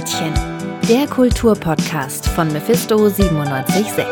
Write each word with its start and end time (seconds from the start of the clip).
Gretchen, 0.00 0.32
der 0.88 1.06
Kulturpodcast 1.06 2.26
von 2.28 2.50
Mephisto 2.50 2.96
976. 2.96 4.06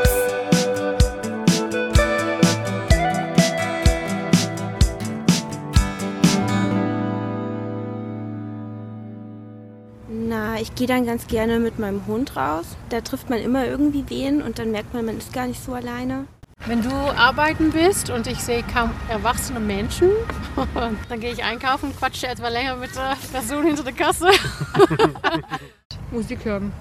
Na, 10.10 10.60
ich 10.60 10.74
gehe 10.74 10.86
dann 10.86 11.06
ganz 11.06 11.26
gerne 11.26 11.58
mit 11.58 11.78
meinem 11.78 12.06
Hund 12.06 12.36
raus. 12.36 12.66
Da 12.90 13.00
trifft 13.00 13.30
man 13.30 13.38
immer 13.38 13.64
irgendwie 13.64 14.04
wen 14.08 14.42
und 14.42 14.58
dann 14.58 14.70
merkt 14.70 14.92
man, 14.92 15.06
man 15.06 15.16
ist 15.16 15.32
gar 15.32 15.46
nicht 15.46 15.64
so 15.64 15.72
alleine. 15.72 16.26
Wenn 16.66 16.82
du 16.82 16.90
arbeiten 16.90 17.70
bist 17.70 18.10
und 18.10 18.26
ich 18.26 18.40
sehe 18.40 18.62
kaum 18.62 18.90
erwachsene 19.08 19.58
Menschen, 19.58 20.10
dann 21.08 21.20
gehe 21.20 21.32
ich 21.32 21.42
einkaufen, 21.42 21.96
quatsche 21.96 22.26
etwa 22.26 22.48
länger 22.48 22.76
mit 22.76 22.94
der 22.94 23.16
Person 23.32 23.64
hinter 23.64 23.84
der 23.84 23.94
Kasse. 23.94 24.28
Musik 26.10 26.44
hören. 26.44 26.72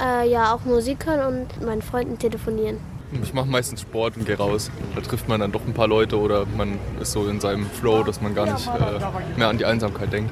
Äh, 0.00 0.30
ja, 0.30 0.54
auch 0.54 0.64
Musik 0.64 1.06
hören 1.06 1.34
und 1.34 1.56
mit 1.58 1.66
meinen 1.66 1.82
Freunden 1.82 2.18
telefonieren. 2.18 2.78
Ich 3.22 3.32
mache 3.32 3.46
meistens 3.46 3.82
Sport 3.82 4.16
und 4.16 4.26
gehe 4.26 4.36
raus. 4.36 4.70
Da 4.94 5.00
trifft 5.00 5.28
man 5.28 5.40
dann 5.40 5.52
doch 5.52 5.64
ein 5.66 5.74
paar 5.74 5.86
Leute 5.86 6.18
oder 6.18 6.44
man 6.44 6.78
ist 7.00 7.12
so 7.12 7.28
in 7.28 7.40
seinem 7.40 7.66
Flow, 7.66 8.02
dass 8.02 8.20
man 8.20 8.34
gar 8.34 8.52
nicht 8.52 8.66
äh, 8.66 9.38
mehr 9.38 9.48
an 9.48 9.58
die 9.58 9.64
Einsamkeit 9.64 10.12
denkt. 10.12 10.30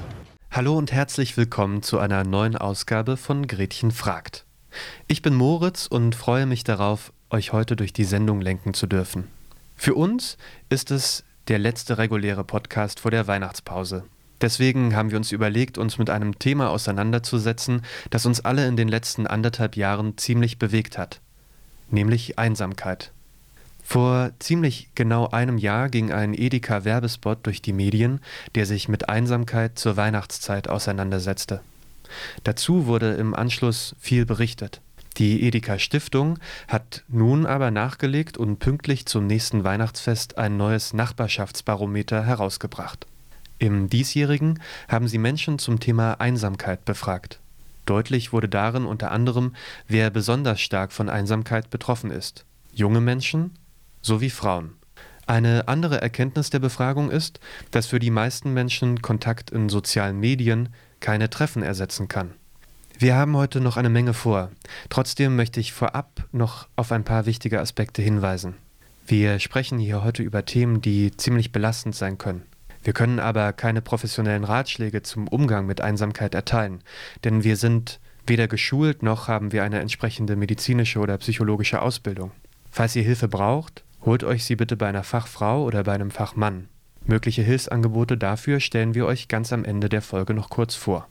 Hallo 0.50 0.76
und 0.76 0.92
herzlich 0.92 1.36
willkommen 1.36 1.82
zu 1.82 1.98
einer 1.98 2.24
neuen 2.24 2.56
Ausgabe 2.56 3.16
von 3.16 3.46
Gretchen 3.46 3.90
fragt. 3.90 4.44
Ich 5.06 5.22
bin 5.22 5.34
Moritz 5.34 5.86
und 5.86 6.14
freue 6.14 6.46
mich 6.46 6.64
darauf, 6.64 7.12
euch 7.30 7.52
heute 7.52 7.76
durch 7.76 7.92
die 7.92 8.04
Sendung 8.04 8.40
lenken 8.40 8.74
zu 8.74 8.86
dürfen. 8.86 9.28
Für 9.76 9.94
uns 9.94 10.36
ist 10.68 10.90
es 10.90 11.24
der 11.48 11.58
letzte 11.58 11.98
reguläre 11.98 12.44
Podcast 12.44 13.00
vor 13.00 13.10
der 13.10 13.26
Weihnachtspause. 13.26 14.04
Deswegen 14.44 14.94
haben 14.94 15.10
wir 15.10 15.16
uns 15.16 15.32
überlegt, 15.32 15.78
uns 15.78 15.96
mit 15.96 16.10
einem 16.10 16.38
Thema 16.38 16.68
auseinanderzusetzen, 16.68 17.80
das 18.10 18.26
uns 18.26 18.44
alle 18.44 18.68
in 18.68 18.76
den 18.76 18.88
letzten 18.88 19.26
anderthalb 19.26 19.74
Jahren 19.74 20.18
ziemlich 20.18 20.58
bewegt 20.58 20.98
hat, 20.98 21.22
nämlich 21.90 22.38
Einsamkeit. 22.38 23.10
Vor 23.82 24.32
ziemlich 24.40 24.90
genau 24.94 25.28
einem 25.28 25.56
Jahr 25.56 25.88
ging 25.88 26.12
ein 26.12 26.34
Edeka-Werbespot 26.34 27.46
durch 27.46 27.62
die 27.62 27.72
Medien, 27.72 28.20
der 28.54 28.66
sich 28.66 28.86
mit 28.86 29.08
Einsamkeit 29.08 29.78
zur 29.78 29.96
Weihnachtszeit 29.96 30.68
auseinandersetzte. 30.68 31.62
Dazu 32.42 32.84
wurde 32.84 33.14
im 33.14 33.34
Anschluss 33.34 33.96
viel 33.98 34.26
berichtet. 34.26 34.82
Die 35.16 35.42
Edeka 35.46 35.78
Stiftung 35.78 36.38
hat 36.68 37.02
nun 37.08 37.46
aber 37.46 37.70
nachgelegt 37.70 38.36
und 38.36 38.58
pünktlich 38.58 39.06
zum 39.06 39.26
nächsten 39.26 39.64
Weihnachtsfest 39.64 40.36
ein 40.36 40.58
neues 40.58 40.92
Nachbarschaftsbarometer 40.92 42.26
herausgebracht. 42.26 43.06
Im 43.58 43.88
diesjährigen 43.88 44.60
haben 44.88 45.08
sie 45.08 45.18
Menschen 45.18 45.58
zum 45.58 45.80
Thema 45.80 46.20
Einsamkeit 46.20 46.84
befragt. 46.84 47.40
Deutlich 47.86 48.32
wurde 48.32 48.48
darin 48.48 48.86
unter 48.86 49.10
anderem, 49.10 49.54
wer 49.88 50.10
besonders 50.10 50.60
stark 50.60 50.92
von 50.92 51.08
Einsamkeit 51.08 51.70
betroffen 51.70 52.10
ist. 52.10 52.44
Junge 52.72 53.00
Menschen 53.00 53.52
sowie 54.02 54.30
Frauen. 54.30 54.72
Eine 55.26 55.68
andere 55.68 56.00
Erkenntnis 56.02 56.50
der 56.50 56.58
Befragung 56.58 57.10
ist, 57.10 57.40
dass 57.70 57.86
für 57.86 57.98
die 57.98 58.10
meisten 58.10 58.52
Menschen 58.52 59.00
Kontakt 59.00 59.50
in 59.50 59.68
sozialen 59.68 60.18
Medien 60.20 60.68
keine 61.00 61.30
Treffen 61.30 61.62
ersetzen 61.62 62.08
kann. 62.08 62.32
Wir 62.98 63.16
haben 63.16 63.36
heute 63.36 63.60
noch 63.60 63.76
eine 63.76 63.88
Menge 63.88 64.14
vor. 64.14 64.50
Trotzdem 64.88 65.36
möchte 65.36 65.60
ich 65.60 65.72
vorab 65.72 66.24
noch 66.32 66.68
auf 66.76 66.92
ein 66.92 67.04
paar 67.04 67.26
wichtige 67.26 67.60
Aspekte 67.60 68.02
hinweisen. 68.02 68.54
Wir 69.06 69.38
sprechen 69.38 69.78
hier 69.78 70.04
heute 70.04 70.22
über 70.22 70.44
Themen, 70.44 70.80
die 70.80 71.14
ziemlich 71.16 71.52
belastend 71.52 71.94
sein 71.94 72.18
können. 72.18 72.42
Wir 72.84 72.92
können 72.92 73.18
aber 73.18 73.52
keine 73.54 73.80
professionellen 73.80 74.44
Ratschläge 74.44 75.02
zum 75.02 75.26
Umgang 75.26 75.66
mit 75.66 75.80
Einsamkeit 75.80 76.34
erteilen, 76.34 76.82
denn 77.24 77.42
wir 77.42 77.56
sind 77.56 77.98
weder 78.26 78.46
geschult 78.46 79.02
noch 79.02 79.26
haben 79.26 79.52
wir 79.52 79.64
eine 79.64 79.80
entsprechende 79.80 80.36
medizinische 80.36 80.98
oder 80.98 81.18
psychologische 81.18 81.82
Ausbildung. 81.82 82.30
Falls 82.70 82.94
ihr 82.94 83.02
Hilfe 83.02 83.28
braucht, 83.28 83.84
holt 84.02 84.22
euch 84.22 84.44
sie 84.44 84.56
bitte 84.56 84.76
bei 84.76 84.86
einer 84.86 85.02
Fachfrau 85.02 85.64
oder 85.64 85.84
bei 85.84 85.92
einem 85.92 86.10
Fachmann. 86.10 86.68
Mögliche 87.06 87.42
Hilfsangebote 87.42 88.16
dafür 88.16 88.60
stellen 88.60 88.94
wir 88.94 89.06
euch 89.06 89.28
ganz 89.28 89.52
am 89.52 89.64
Ende 89.64 89.88
der 89.88 90.02
Folge 90.02 90.34
noch 90.34 90.50
kurz 90.50 90.74
vor. 90.74 91.08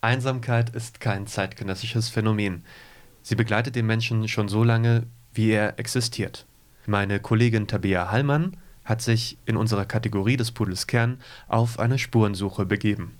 Einsamkeit 0.00 0.70
ist 0.70 1.00
kein 1.00 1.26
zeitgenössisches 1.26 2.08
Phänomen. 2.08 2.64
Sie 3.22 3.36
begleitet 3.36 3.76
den 3.76 3.86
Menschen 3.86 4.26
schon 4.28 4.48
so 4.48 4.64
lange, 4.64 5.04
wie 5.32 5.50
er 5.50 5.78
existiert. 5.78 6.46
Meine 6.86 7.20
Kollegin 7.20 7.66
Tabea 7.66 8.10
Hallmann 8.10 8.56
hat 8.84 9.02
sich 9.02 9.38
in 9.46 9.56
unserer 9.56 9.84
Kategorie 9.84 10.36
des 10.36 10.52
Pudels 10.52 10.86
Kern 10.86 11.18
auf 11.48 11.78
eine 11.78 11.98
Spurensuche 11.98 12.66
begeben. 12.66 13.18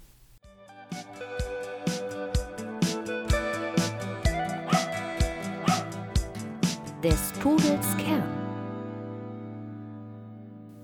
Des 7.03 7.33
Pudels 7.41 7.97
Kern. 7.99 8.23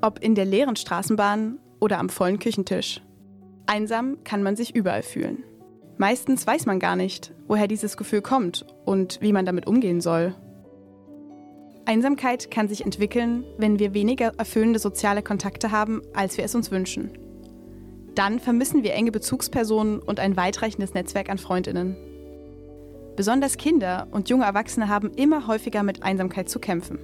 Ob 0.00 0.19
in 0.21 0.34
der 0.34 0.44
leeren 0.44 0.77
Straßenbahn 0.77 1.59
oder 1.81 1.99
am 1.99 2.09
vollen 2.09 2.39
Küchentisch. 2.39 3.00
Einsam 3.66 4.25
kann 4.25 4.43
man 4.43 4.56
sich 4.56 4.75
überall 4.75 5.03
fühlen. 5.03 5.45
Meistens 5.97 6.47
weiß 6.47 6.66
man 6.66 6.78
gar 6.78 6.97
nicht, 6.97 7.34
woher 7.49 7.66
dieses 7.66 7.97
Gefühl 7.97 8.22
kommt 8.22 8.65
und 8.84 9.19
wie 9.21 9.33
man 9.33 9.45
damit 9.45 9.66
umgehen 9.66 10.00
soll. 10.00 10.34
Einsamkeit 11.88 12.50
kann 12.50 12.69
sich 12.69 12.84
entwickeln, 12.84 13.44
wenn 13.56 13.78
wir 13.78 13.94
weniger 13.94 14.34
erfüllende 14.37 14.78
soziale 14.78 15.22
Kontakte 15.22 15.71
haben, 15.71 16.03
als 16.12 16.37
wir 16.37 16.44
es 16.44 16.54
uns 16.54 16.71
wünschen. 16.71 17.16
Dann 18.15 18.41
vermissen 18.41 18.82
wir 18.82 18.93
enge 18.93 19.10
Bezugspersonen 19.10 19.98
und 19.98 20.21
ein 20.21 20.37
weitreichendes 20.37 20.93
Netzwerk 20.93 21.31
an 21.31 21.38
Freundinnen. 21.38 21.97
Besonders 23.16 23.56
Kinder 23.56 24.06
und 24.10 24.28
junge 24.28 24.44
Erwachsene 24.44 24.88
haben 24.88 25.12
immer 25.15 25.47
häufiger 25.47 25.82
mit 25.82 26.03
Einsamkeit 26.03 26.50
zu 26.50 26.59
kämpfen. 26.59 26.98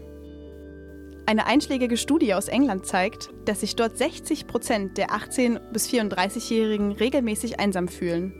Eine 1.24 1.46
einschlägige 1.46 1.96
Studie 1.96 2.34
aus 2.34 2.48
England 2.48 2.84
zeigt, 2.84 3.30
dass 3.46 3.60
sich 3.60 3.76
dort 3.76 3.96
60 3.96 4.46
Prozent 4.46 4.98
der 4.98 5.08
18- 5.08 5.60
bis 5.72 5.88
34-Jährigen 5.88 6.92
regelmäßig 6.92 7.58
einsam 7.58 7.88
fühlen 7.88 8.34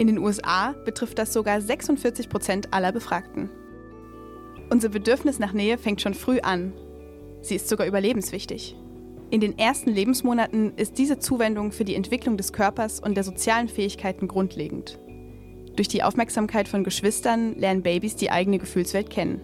in 0.00 0.06
den 0.06 0.16
USA 0.16 0.72
betrifft 0.86 1.18
das 1.18 1.34
sogar 1.34 1.60
46 1.60 2.30
Prozent 2.30 2.72
aller 2.72 2.90
Befragten. 2.90 3.50
Unser 4.70 4.88
Bedürfnis 4.88 5.40
nach 5.40 5.52
Nähe 5.52 5.78
fängt 5.78 6.00
schon 6.00 6.14
früh 6.14 6.38
an. 6.40 6.72
Sie 7.42 7.56
ist 7.56 7.68
sogar 7.68 7.88
überlebenswichtig. 7.88 8.76
In 9.30 9.40
den 9.40 9.58
ersten 9.58 9.90
Lebensmonaten 9.90 10.74
ist 10.76 10.96
diese 10.96 11.18
Zuwendung 11.18 11.72
für 11.72 11.84
die 11.84 11.96
Entwicklung 11.96 12.36
des 12.36 12.52
Körpers 12.52 13.00
und 13.00 13.16
der 13.16 13.24
sozialen 13.24 13.68
Fähigkeiten 13.68 14.28
grundlegend. 14.28 14.98
Durch 15.74 15.88
die 15.88 16.02
Aufmerksamkeit 16.04 16.68
von 16.68 16.84
Geschwistern 16.84 17.56
lernen 17.56 17.82
Babys 17.82 18.14
die 18.14 18.30
eigene 18.30 18.58
Gefühlswelt 18.58 19.10
kennen. 19.10 19.40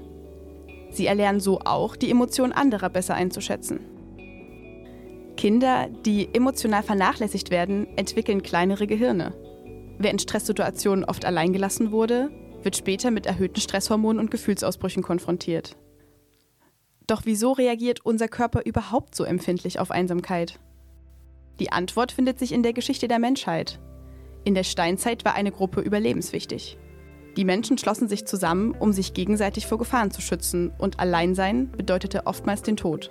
Sie 0.90 1.06
erlernen 1.06 1.40
so 1.40 1.60
auch, 1.60 1.96
die 1.96 2.10
Emotionen 2.10 2.52
anderer 2.52 2.88
besser 2.88 3.14
einzuschätzen. 3.14 3.80
Kinder, 5.36 5.88
die 6.04 6.28
emotional 6.34 6.82
vernachlässigt 6.82 7.50
werden, 7.50 7.86
entwickeln 7.96 8.42
kleinere 8.42 8.86
Gehirne. 8.86 9.34
Wer 9.98 10.10
in 10.10 10.18
Stresssituationen 10.18 11.04
oft 11.04 11.24
alleingelassen 11.24 11.90
wurde, 11.90 12.30
wird 12.62 12.76
später 12.76 13.10
mit 13.10 13.26
erhöhten 13.26 13.60
Stresshormonen 13.60 14.20
und 14.20 14.30
Gefühlsausbrüchen 14.30 15.02
konfrontiert. 15.02 15.76
Doch 17.06 17.22
wieso 17.24 17.52
reagiert 17.52 18.04
unser 18.04 18.28
Körper 18.28 18.64
überhaupt 18.64 19.14
so 19.14 19.24
empfindlich 19.24 19.78
auf 19.78 19.90
Einsamkeit? 19.90 20.58
Die 21.60 21.72
Antwort 21.72 22.12
findet 22.12 22.38
sich 22.38 22.52
in 22.52 22.62
der 22.62 22.72
Geschichte 22.72 23.08
der 23.08 23.18
Menschheit. 23.18 23.80
In 24.44 24.54
der 24.54 24.64
Steinzeit 24.64 25.24
war 25.24 25.34
eine 25.34 25.52
Gruppe 25.52 25.80
überlebenswichtig. 25.80 26.78
Die 27.36 27.44
Menschen 27.44 27.78
schlossen 27.78 28.08
sich 28.08 28.26
zusammen, 28.26 28.72
um 28.72 28.92
sich 28.92 29.12
gegenseitig 29.12 29.66
vor 29.66 29.78
Gefahren 29.78 30.10
zu 30.10 30.20
schützen, 30.20 30.72
und 30.78 30.98
Alleinsein 30.98 31.70
bedeutete 31.70 32.26
oftmals 32.26 32.62
den 32.62 32.76
Tod. 32.76 33.10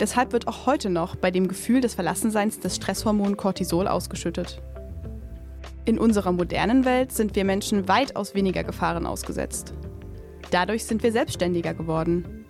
Deshalb 0.00 0.32
wird 0.32 0.46
auch 0.46 0.66
heute 0.66 0.90
noch 0.90 1.16
bei 1.16 1.30
dem 1.30 1.48
Gefühl 1.48 1.80
des 1.80 1.94
Verlassenseins 1.94 2.60
das 2.60 2.76
Stresshormon 2.76 3.36
Cortisol 3.36 3.88
ausgeschüttet. 3.88 4.62
In 5.88 5.98
unserer 5.98 6.32
modernen 6.32 6.84
Welt 6.84 7.12
sind 7.12 7.34
wir 7.34 7.46
Menschen 7.46 7.88
weitaus 7.88 8.34
weniger 8.34 8.62
Gefahren 8.62 9.06
ausgesetzt. 9.06 9.72
Dadurch 10.50 10.84
sind 10.84 11.02
wir 11.02 11.12
selbstständiger 11.12 11.72
geworden. 11.72 12.44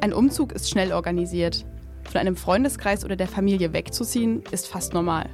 Ein 0.00 0.12
Umzug 0.12 0.52
ist 0.52 0.70
schnell 0.70 0.92
organisiert. 0.92 1.66
Von 2.04 2.20
einem 2.20 2.36
Freundeskreis 2.36 3.04
oder 3.04 3.16
der 3.16 3.26
Familie 3.26 3.72
wegzuziehen 3.72 4.44
ist 4.52 4.68
fast 4.68 4.94
normal. 4.94 5.28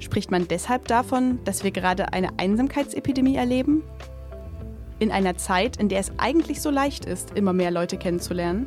Spricht 0.00 0.30
man 0.30 0.48
deshalb 0.48 0.88
davon, 0.88 1.40
dass 1.44 1.62
wir 1.62 1.72
gerade 1.72 2.14
eine 2.14 2.30
Einsamkeitsepidemie 2.38 3.36
erleben? 3.36 3.82
In 5.00 5.12
einer 5.12 5.36
Zeit, 5.36 5.76
in 5.76 5.90
der 5.90 5.98
es 5.98 6.10
eigentlich 6.16 6.62
so 6.62 6.70
leicht 6.70 7.04
ist, 7.04 7.36
immer 7.36 7.52
mehr 7.52 7.70
Leute 7.70 7.98
kennenzulernen? 7.98 8.66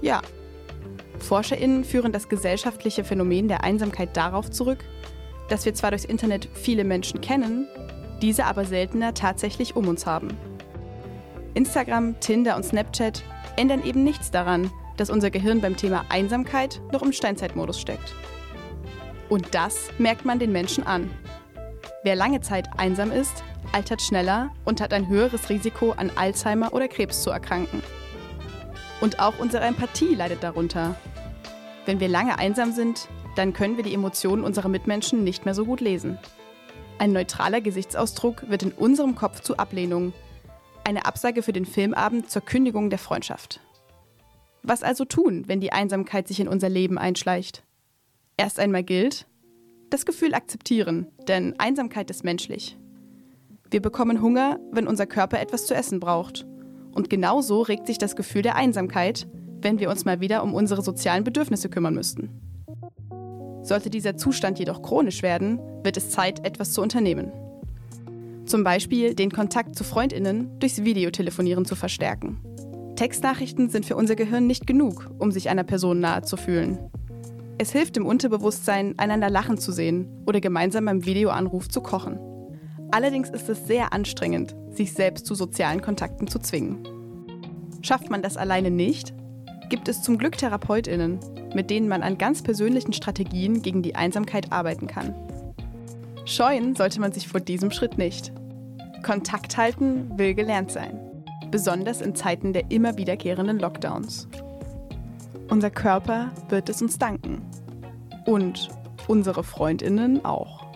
Ja. 0.00 0.22
ForscherInnen 1.18 1.84
führen 1.84 2.12
das 2.12 2.30
gesellschaftliche 2.30 3.04
Phänomen 3.04 3.48
der 3.48 3.64
Einsamkeit 3.64 4.16
darauf 4.16 4.50
zurück, 4.50 4.78
dass 5.48 5.64
wir 5.64 5.74
zwar 5.74 5.90
durchs 5.90 6.04
Internet 6.04 6.48
viele 6.54 6.84
Menschen 6.84 7.20
kennen, 7.20 7.66
diese 8.22 8.44
aber 8.44 8.64
seltener 8.64 9.14
tatsächlich 9.14 9.76
um 9.76 9.88
uns 9.88 10.06
haben. 10.06 10.36
Instagram, 11.54 12.20
Tinder 12.20 12.56
und 12.56 12.64
Snapchat 12.64 13.22
ändern 13.56 13.82
eben 13.84 14.04
nichts 14.04 14.30
daran, 14.30 14.70
dass 14.96 15.10
unser 15.10 15.30
Gehirn 15.30 15.60
beim 15.60 15.76
Thema 15.76 16.04
Einsamkeit 16.08 16.80
noch 16.92 17.02
im 17.02 17.12
Steinzeitmodus 17.12 17.80
steckt. 17.80 18.14
Und 19.28 19.54
das 19.54 19.90
merkt 19.98 20.24
man 20.24 20.38
den 20.38 20.52
Menschen 20.52 20.86
an. 20.86 21.10
Wer 22.02 22.16
lange 22.16 22.40
Zeit 22.40 22.68
einsam 22.76 23.10
ist, 23.10 23.42
altert 23.72 24.02
schneller 24.02 24.50
und 24.64 24.80
hat 24.80 24.92
ein 24.92 25.08
höheres 25.08 25.50
Risiko, 25.50 25.92
an 25.92 26.10
Alzheimer 26.14 26.72
oder 26.72 26.88
Krebs 26.88 27.22
zu 27.22 27.30
erkranken. 27.30 27.82
Und 29.00 29.20
auch 29.20 29.38
unsere 29.38 29.64
Empathie 29.64 30.14
leidet 30.14 30.42
darunter. 30.42 30.96
Wenn 31.86 32.00
wir 32.00 32.08
lange 32.08 32.38
einsam 32.38 32.72
sind, 32.72 33.08
dann 33.38 33.52
können 33.52 33.76
wir 33.76 33.84
die 33.84 33.94
Emotionen 33.94 34.42
unserer 34.42 34.68
Mitmenschen 34.68 35.22
nicht 35.22 35.44
mehr 35.44 35.54
so 35.54 35.64
gut 35.64 35.80
lesen. 35.80 36.18
Ein 36.98 37.12
neutraler 37.12 37.60
Gesichtsausdruck 37.60 38.50
wird 38.50 38.64
in 38.64 38.72
unserem 38.72 39.14
Kopf 39.14 39.40
zu 39.42 39.56
Ablehnung. 39.58 40.12
Eine 40.82 41.06
Absage 41.06 41.42
für 41.42 41.52
den 41.52 41.64
Filmabend 41.64 42.28
zur 42.28 42.42
Kündigung 42.42 42.90
der 42.90 42.98
Freundschaft. 42.98 43.60
Was 44.64 44.82
also 44.82 45.04
tun, 45.04 45.44
wenn 45.46 45.60
die 45.60 45.72
Einsamkeit 45.72 46.26
sich 46.26 46.40
in 46.40 46.48
unser 46.48 46.68
Leben 46.68 46.98
einschleicht? 46.98 47.62
Erst 48.36 48.58
einmal 48.58 48.82
gilt, 48.82 49.28
das 49.88 50.04
Gefühl 50.04 50.34
akzeptieren, 50.34 51.06
denn 51.28 51.54
Einsamkeit 51.60 52.10
ist 52.10 52.24
menschlich. 52.24 52.76
Wir 53.70 53.80
bekommen 53.80 54.20
Hunger, 54.20 54.58
wenn 54.72 54.88
unser 54.88 55.06
Körper 55.06 55.38
etwas 55.38 55.66
zu 55.66 55.74
essen 55.74 56.00
braucht. 56.00 56.44
Und 56.90 57.08
genauso 57.08 57.62
regt 57.62 57.86
sich 57.86 57.98
das 57.98 58.16
Gefühl 58.16 58.42
der 58.42 58.56
Einsamkeit, 58.56 59.28
wenn 59.62 59.78
wir 59.78 59.90
uns 59.90 60.04
mal 60.04 60.20
wieder 60.20 60.42
um 60.42 60.54
unsere 60.54 60.82
sozialen 60.82 61.22
Bedürfnisse 61.22 61.68
kümmern 61.68 61.94
müssten. 61.94 62.47
Sollte 63.68 63.90
dieser 63.90 64.16
Zustand 64.16 64.58
jedoch 64.58 64.80
chronisch 64.80 65.22
werden, 65.22 65.60
wird 65.82 65.98
es 65.98 66.08
Zeit, 66.08 66.42
etwas 66.46 66.72
zu 66.72 66.80
unternehmen. 66.80 67.30
Zum 68.46 68.64
Beispiel 68.64 69.14
den 69.14 69.30
Kontakt 69.30 69.74
zu 69.74 69.84
Freundinnen 69.84 70.58
durchs 70.58 70.84
Videotelefonieren 70.84 71.66
zu 71.66 71.76
verstärken. 71.76 72.38
Textnachrichten 72.96 73.68
sind 73.68 73.84
für 73.84 73.94
unser 73.94 74.16
Gehirn 74.16 74.46
nicht 74.46 74.66
genug, 74.66 75.10
um 75.18 75.30
sich 75.30 75.50
einer 75.50 75.64
Person 75.64 76.00
nahe 76.00 76.22
zu 76.22 76.38
fühlen. 76.38 76.78
Es 77.58 77.70
hilft 77.70 77.98
im 77.98 78.06
Unterbewusstsein, 78.06 78.94
einander 78.98 79.28
lachen 79.28 79.58
zu 79.58 79.70
sehen 79.70 80.08
oder 80.24 80.40
gemeinsam 80.40 80.86
beim 80.86 81.04
Videoanruf 81.04 81.68
zu 81.68 81.82
kochen. 81.82 82.18
Allerdings 82.90 83.28
ist 83.28 83.50
es 83.50 83.66
sehr 83.66 83.92
anstrengend, 83.92 84.56
sich 84.70 84.94
selbst 84.94 85.26
zu 85.26 85.34
sozialen 85.34 85.82
Kontakten 85.82 86.26
zu 86.26 86.38
zwingen. 86.38 86.88
Schafft 87.82 88.08
man 88.08 88.22
das 88.22 88.38
alleine 88.38 88.70
nicht, 88.70 89.12
gibt 89.68 89.88
es 89.88 90.02
zum 90.02 90.18
Glück 90.18 90.38
Therapeutinnen, 90.38 91.18
mit 91.54 91.70
denen 91.70 91.88
man 91.88 92.02
an 92.02 92.18
ganz 92.18 92.42
persönlichen 92.42 92.92
Strategien 92.92 93.62
gegen 93.62 93.82
die 93.82 93.94
Einsamkeit 93.94 94.52
arbeiten 94.52 94.86
kann. 94.86 95.14
Scheuen 96.24 96.76
sollte 96.76 97.00
man 97.00 97.12
sich 97.12 97.28
vor 97.28 97.40
diesem 97.40 97.70
Schritt 97.70 97.98
nicht. 97.98 98.32
Kontakt 99.02 99.56
halten 99.56 100.18
will 100.18 100.34
gelernt 100.34 100.70
sein, 100.70 100.98
besonders 101.50 102.00
in 102.00 102.14
Zeiten 102.14 102.52
der 102.52 102.70
immer 102.70 102.96
wiederkehrenden 102.96 103.58
Lockdowns. 103.58 104.28
Unser 105.48 105.70
Körper 105.70 106.30
wird 106.50 106.68
es 106.68 106.82
uns 106.82 106.98
danken. 106.98 107.40
Und 108.26 108.68
unsere 109.06 109.42
Freundinnen 109.42 110.24
auch. 110.24 110.66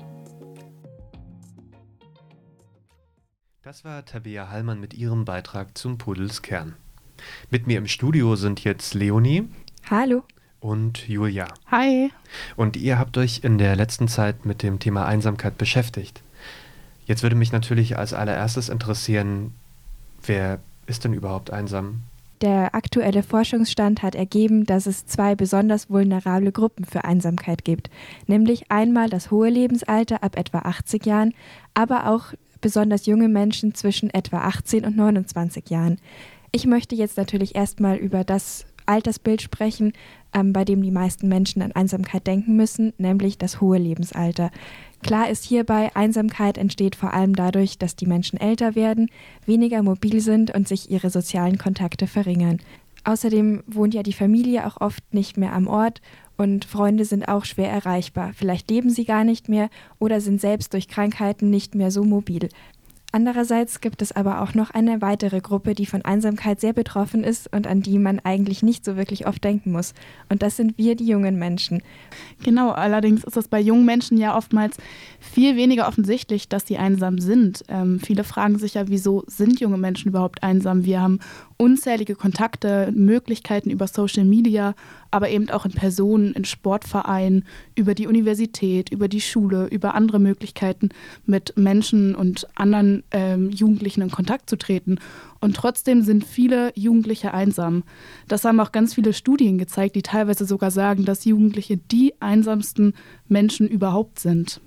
Das 3.62 3.85
war 3.85 4.05
Tabea 4.05 4.49
Hallmann 4.49 4.81
mit 4.81 4.94
ihrem 4.94 5.25
Beitrag 5.25 5.77
zum 5.77 5.99
Pudelskern. 5.99 6.77
Mit 7.51 7.67
mir 7.67 7.79
im 7.79 7.87
Studio 7.87 8.37
sind 8.37 8.65
jetzt 8.65 8.95
Leonie. 8.95 9.45
Hallo. 9.91 10.23
Und 10.61 11.09
Julia. 11.09 11.49
Hi. 11.71 12.11
Und 12.57 12.77
ihr 12.77 12.99
habt 12.99 13.19
euch 13.19 13.41
in 13.43 13.59
der 13.59 13.75
letzten 13.75 14.09
Zeit 14.09 14.47
mit 14.47 14.63
dem 14.63 14.79
Thema 14.79 15.07
Einsamkeit 15.07 15.59
beschäftigt. 15.59 16.23
Jetzt 17.07 17.23
würde 17.23 17.37
mich 17.37 17.53
natürlich 17.53 17.99
als 17.99 18.15
allererstes 18.15 18.69
interessieren, 18.69 19.55
wer 20.25 20.61
ist 20.87 21.05
denn 21.05 21.15
überhaupt 21.15 21.51
einsam? 21.51 22.03
Der 22.43 22.75
aktuelle 22.75 23.23
Forschungsstand 23.23 24.03
hat 24.03 24.17
ergeben, 24.17 24.67
dass 24.67 24.87
es 24.87 25.07
zwei 25.07 25.37
besonders 25.37 25.91
vulnerable 25.91 26.51
Gruppen 26.51 26.85
für 26.85 27.05
Einsamkeit 27.05 27.65
gibt, 27.65 27.89
nämlich 28.27 28.69
einmal 28.69 29.09
das 29.09 29.31
hohe 29.31 29.49
Lebensalter 29.49 30.25
ab 30.25 30.37
etwa 30.37 30.59
80 30.61 31.07
Jahren, 31.07 31.35
aber 31.75 32.09
auch 32.09 32.35
besonders 32.61 33.07
junge 33.07 33.29
Menschen 33.29 33.75
zwischen 33.75 34.11
etwa 34.11 34.39
18 34.39 34.85
und 34.85 34.97
29 34.97 35.71
Jahren. 35.71 35.99
Ich 36.55 36.67
möchte 36.67 36.95
jetzt 36.95 37.17
natürlich 37.17 37.55
erstmal 37.55 37.97
über 37.97 38.25
das 38.25 38.67
Altersbild 38.85 39.41
sprechen, 39.41 39.95
ähm, 40.35 40.53
bei 40.53 40.67
dem 40.67 40.83
die 40.83 40.91
meisten 40.91 41.27
Menschen 41.27 41.63
an 41.63 41.73
Einsamkeit 41.73 42.27
denken 42.27 42.57
müssen, 42.57 42.93
nämlich 42.99 43.39
das 43.39 43.63
hohe 43.63 43.79
Lebensalter. 43.79 44.51
Klar 45.03 45.31
ist 45.31 45.45
hierbei, 45.45 45.91
Einsamkeit 45.95 46.59
entsteht 46.59 46.95
vor 46.95 47.15
allem 47.15 47.35
dadurch, 47.35 47.79
dass 47.79 47.97
die 47.97 48.05
Menschen 48.05 48.39
älter 48.39 48.75
werden, 48.75 49.09
weniger 49.47 49.83
mobil 49.83 50.21
sind 50.21 50.55
und 50.55 50.69
sich 50.69 50.91
ihre 50.91 51.09
sozialen 51.09 51.57
Kontakte 51.57 52.07
verringern. 52.07 52.59
Außerdem 53.05 53.65
wohnt 53.67 53.95
ja 53.95 54.03
die 54.03 54.13
Familie 54.13 54.67
auch 54.67 54.81
oft 54.81 55.03
nicht 55.13 55.39
mehr 55.39 55.55
am 55.55 55.67
Ort 55.67 56.03
und 56.37 56.65
Freunde 56.65 57.05
sind 57.05 57.29
auch 57.29 57.45
schwer 57.45 57.71
erreichbar. 57.71 58.33
Vielleicht 58.35 58.71
leben 58.71 58.91
sie 58.91 59.05
gar 59.05 59.25
nicht 59.25 59.49
mehr 59.49 59.71
oder 59.99 60.21
sind 60.21 60.41
selbst 60.41 60.73
durch 60.73 60.87
Krankheiten 60.87 61.51
nicht 61.51 61.75
mehr 61.75 61.91
so 61.91 62.05
mobil. 62.05 62.49
Andererseits 63.14 63.82
gibt 63.82 64.00
es 64.00 64.12
aber 64.12 64.41
auch 64.41 64.55
noch 64.55 64.70
eine 64.70 65.03
weitere 65.03 65.43
Gruppe, 65.43 65.75
die 65.75 65.85
von 65.85 66.03
Einsamkeit 66.03 66.61
sehr 66.61 66.73
betroffen 66.73 67.25
ist 67.25 67.53
und 67.53 67.67
an 67.67 67.82
die 67.82 67.99
man 67.99 68.20
eigentlich 68.20 68.62
nicht 68.62 68.87
so 68.87 68.97
wirklich 68.97 69.26
oft 69.26 69.44
denken 69.44 69.70
muss. 69.70 69.93
Und 70.31 70.43
das 70.43 70.56
sind 70.56 70.79
wir, 70.79 70.97
die 70.97 71.06
jungen 71.06 71.38
Menschen. 71.38 71.82
Genau, 72.43 72.70
allerdings 72.70 73.23
ist 73.23 73.37
es 73.37 73.49
bei 73.49 73.61
jungen 73.61 73.85
Menschen 73.85 74.17
ja 74.17 74.35
oftmals 74.35 74.79
viel 75.20 75.56
weniger 75.56 75.88
offensichtlich, 75.88 76.49
dass 76.49 76.67
sie 76.67 76.79
einsam 76.79 77.19
sind. 77.19 77.62
Ähm, 77.69 78.00
viele 78.00 78.25
fragen 78.25 78.59
sich 78.59 78.75
ja, 78.75 78.88
wieso 78.88 79.25
sind 79.26 79.61
junge 79.61 79.76
Menschen 79.79 80.08
überhaupt 80.08 80.43
einsam? 80.43 80.87
Wir 80.87 81.03
haben 81.03 81.20
unzählige 81.62 82.17
Kontakte, 82.17 82.91
Möglichkeiten 82.93 83.70
über 83.70 83.87
Social 83.87 84.25
Media, 84.25 84.75
aber 85.12 85.31
eben 85.31 85.49
auch 85.50 85.64
in 85.64 85.70
Personen, 85.70 86.32
in 86.32 86.44
Sportvereinen, 86.44 87.44
über 87.76 87.94
die 87.94 88.09
Universität, 88.09 88.91
über 88.91 89.06
die 89.06 89.20
Schule, 89.20 89.67
über 89.67 89.94
andere 89.94 90.19
Möglichkeiten 90.19 90.88
mit 91.25 91.56
Menschen 91.56 92.17
und 92.17 92.49
anderen 92.56 93.05
ähm, 93.12 93.50
Jugendlichen 93.50 94.03
in 94.03 94.11
Kontakt 94.11 94.50
zu 94.50 94.56
treten. 94.56 94.99
Und 95.38 95.55
trotzdem 95.55 96.03
sind 96.03 96.25
viele 96.25 96.73
Jugendliche 96.75 97.32
einsam. 97.32 97.85
Das 98.26 98.44
haben 98.44 98.58
auch 98.58 98.73
ganz 98.73 98.94
viele 98.94 99.12
Studien 99.12 99.56
gezeigt, 99.56 99.94
die 99.94 100.03
teilweise 100.03 100.44
sogar 100.47 100.73
sagen, 100.73 101.05
dass 101.05 101.25
Jugendliche 101.25 101.76
die 101.76 102.15
einsamsten 102.19 102.94
Menschen 103.29 103.69
überhaupt 103.69 104.19
sind. 104.19 104.61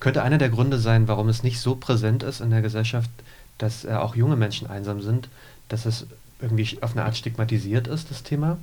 Könnte 0.00 0.22
einer 0.22 0.38
der 0.38 0.50
Gründe 0.50 0.78
sein, 0.78 1.08
warum 1.08 1.30
es 1.30 1.42
nicht 1.42 1.60
so 1.60 1.76
präsent 1.76 2.22
ist 2.22 2.42
in 2.42 2.50
der 2.50 2.60
Gesellschaft, 2.60 3.08
dass 3.56 3.86
äh, 3.86 3.92
auch 3.92 4.14
junge 4.14 4.36
Menschen 4.36 4.68
einsam 4.68 5.00
sind, 5.00 5.30
dass 5.68 5.86
es 5.86 6.06
irgendwie 6.40 6.78
auf 6.82 6.92
eine 6.92 7.04
Art 7.04 7.16
stigmatisiert 7.16 7.88
ist, 7.88 8.10
das 8.10 8.22
Thema? 8.22 8.58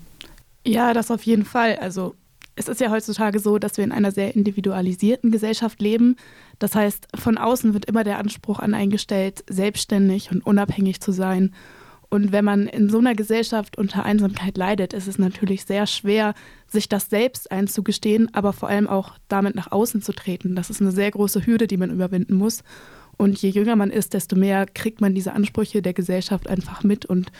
Ja, 0.65 0.93
das 0.93 1.11
auf 1.11 1.23
jeden 1.23 1.45
Fall. 1.45 1.77
Also 1.77 2.15
es 2.55 2.67
ist 2.67 2.81
ja 2.81 2.91
heutzutage 2.91 3.39
so, 3.39 3.57
dass 3.57 3.77
wir 3.77 3.83
in 3.83 3.91
einer 3.91 4.12
sehr 4.12 4.36
individualisierten 4.36 5.31
Gesellschaft 5.31 5.81
leben. 5.81 6.15
Das 6.59 6.75
heißt, 6.75 7.07
von 7.15 7.38
außen 7.38 7.74
wird 7.74 7.86
immer 7.86 8.03
der 8.03 8.19
Anspruch 8.19 8.59
an 8.59 8.74
eingestellt, 8.74 9.43
selbstständig 9.50 10.31
und 10.31 10.45
unabhängig 10.45 11.01
zu 11.01 11.12
sein. 11.12 11.53
Und 12.09 12.31
wenn 12.31 12.45
man 12.45 12.67
in 12.67 12.89
so 12.89 13.00
einer 13.00 13.15
Gesellschaft 13.15 13.75
unter 13.75 14.03
Einsamkeit 14.03 14.55
leidet, 14.55 14.93
ist 14.93 15.07
es 15.07 15.17
natürlich 15.17 15.65
sehr 15.65 15.88
schwer, 15.88 16.36
sich 16.67 16.88
das 16.88 17.09
selbst 17.09 17.51
einzugestehen, 17.51 18.31
aber 18.36 18.53
vor 18.53 18.69
allem 18.69 18.88
auch 18.88 19.13
damit 19.27 19.55
nach 19.55 19.71
außen 19.71 20.03
zu 20.03 20.13
treten. 20.13 20.55
Das 20.55 20.69
ist 20.69 20.79
eine 20.79 20.91
sehr 20.91 21.09
große 21.09 21.48
Hürde, 21.48 21.65
die 21.65 21.77
man 21.77 21.89
überwinden 21.89 22.36
muss. 22.36 22.63
Und 23.17 23.41
je 23.41 23.50
jünger 23.50 23.75
man 23.75 23.89
ist, 23.89 24.13
desto 24.13 24.36
mehr 24.36 24.65
kriegt 24.65 25.01
man 25.01 25.15
diese 25.15 25.34
Ansprüche 25.34 25.82
der 25.82 25.93
Gesellschaft 25.93 26.48
einfach 26.48 26.84
mit 26.84 27.05
und 27.05 27.32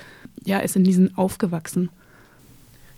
ja, 0.46 0.60
ist 0.60 0.76
in 0.76 0.84
diesen 0.84 1.18
aufgewachsen. 1.18 1.90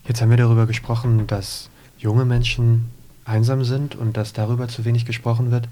Jetzt 0.07 0.21
haben 0.21 0.29
wir 0.29 0.37
darüber 0.37 0.67
gesprochen, 0.67 1.25
dass 1.27 1.69
junge 1.97 2.25
Menschen 2.25 2.85
einsam 3.25 3.63
sind 3.63 3.95
und 3.95 4.17
dass 4.17 4.33
darüber 4.33 4.67
zu 4.67 4.85
wenig 4.85 5.05
gesprochen 5.05 5.51
wird. 5.51 5.67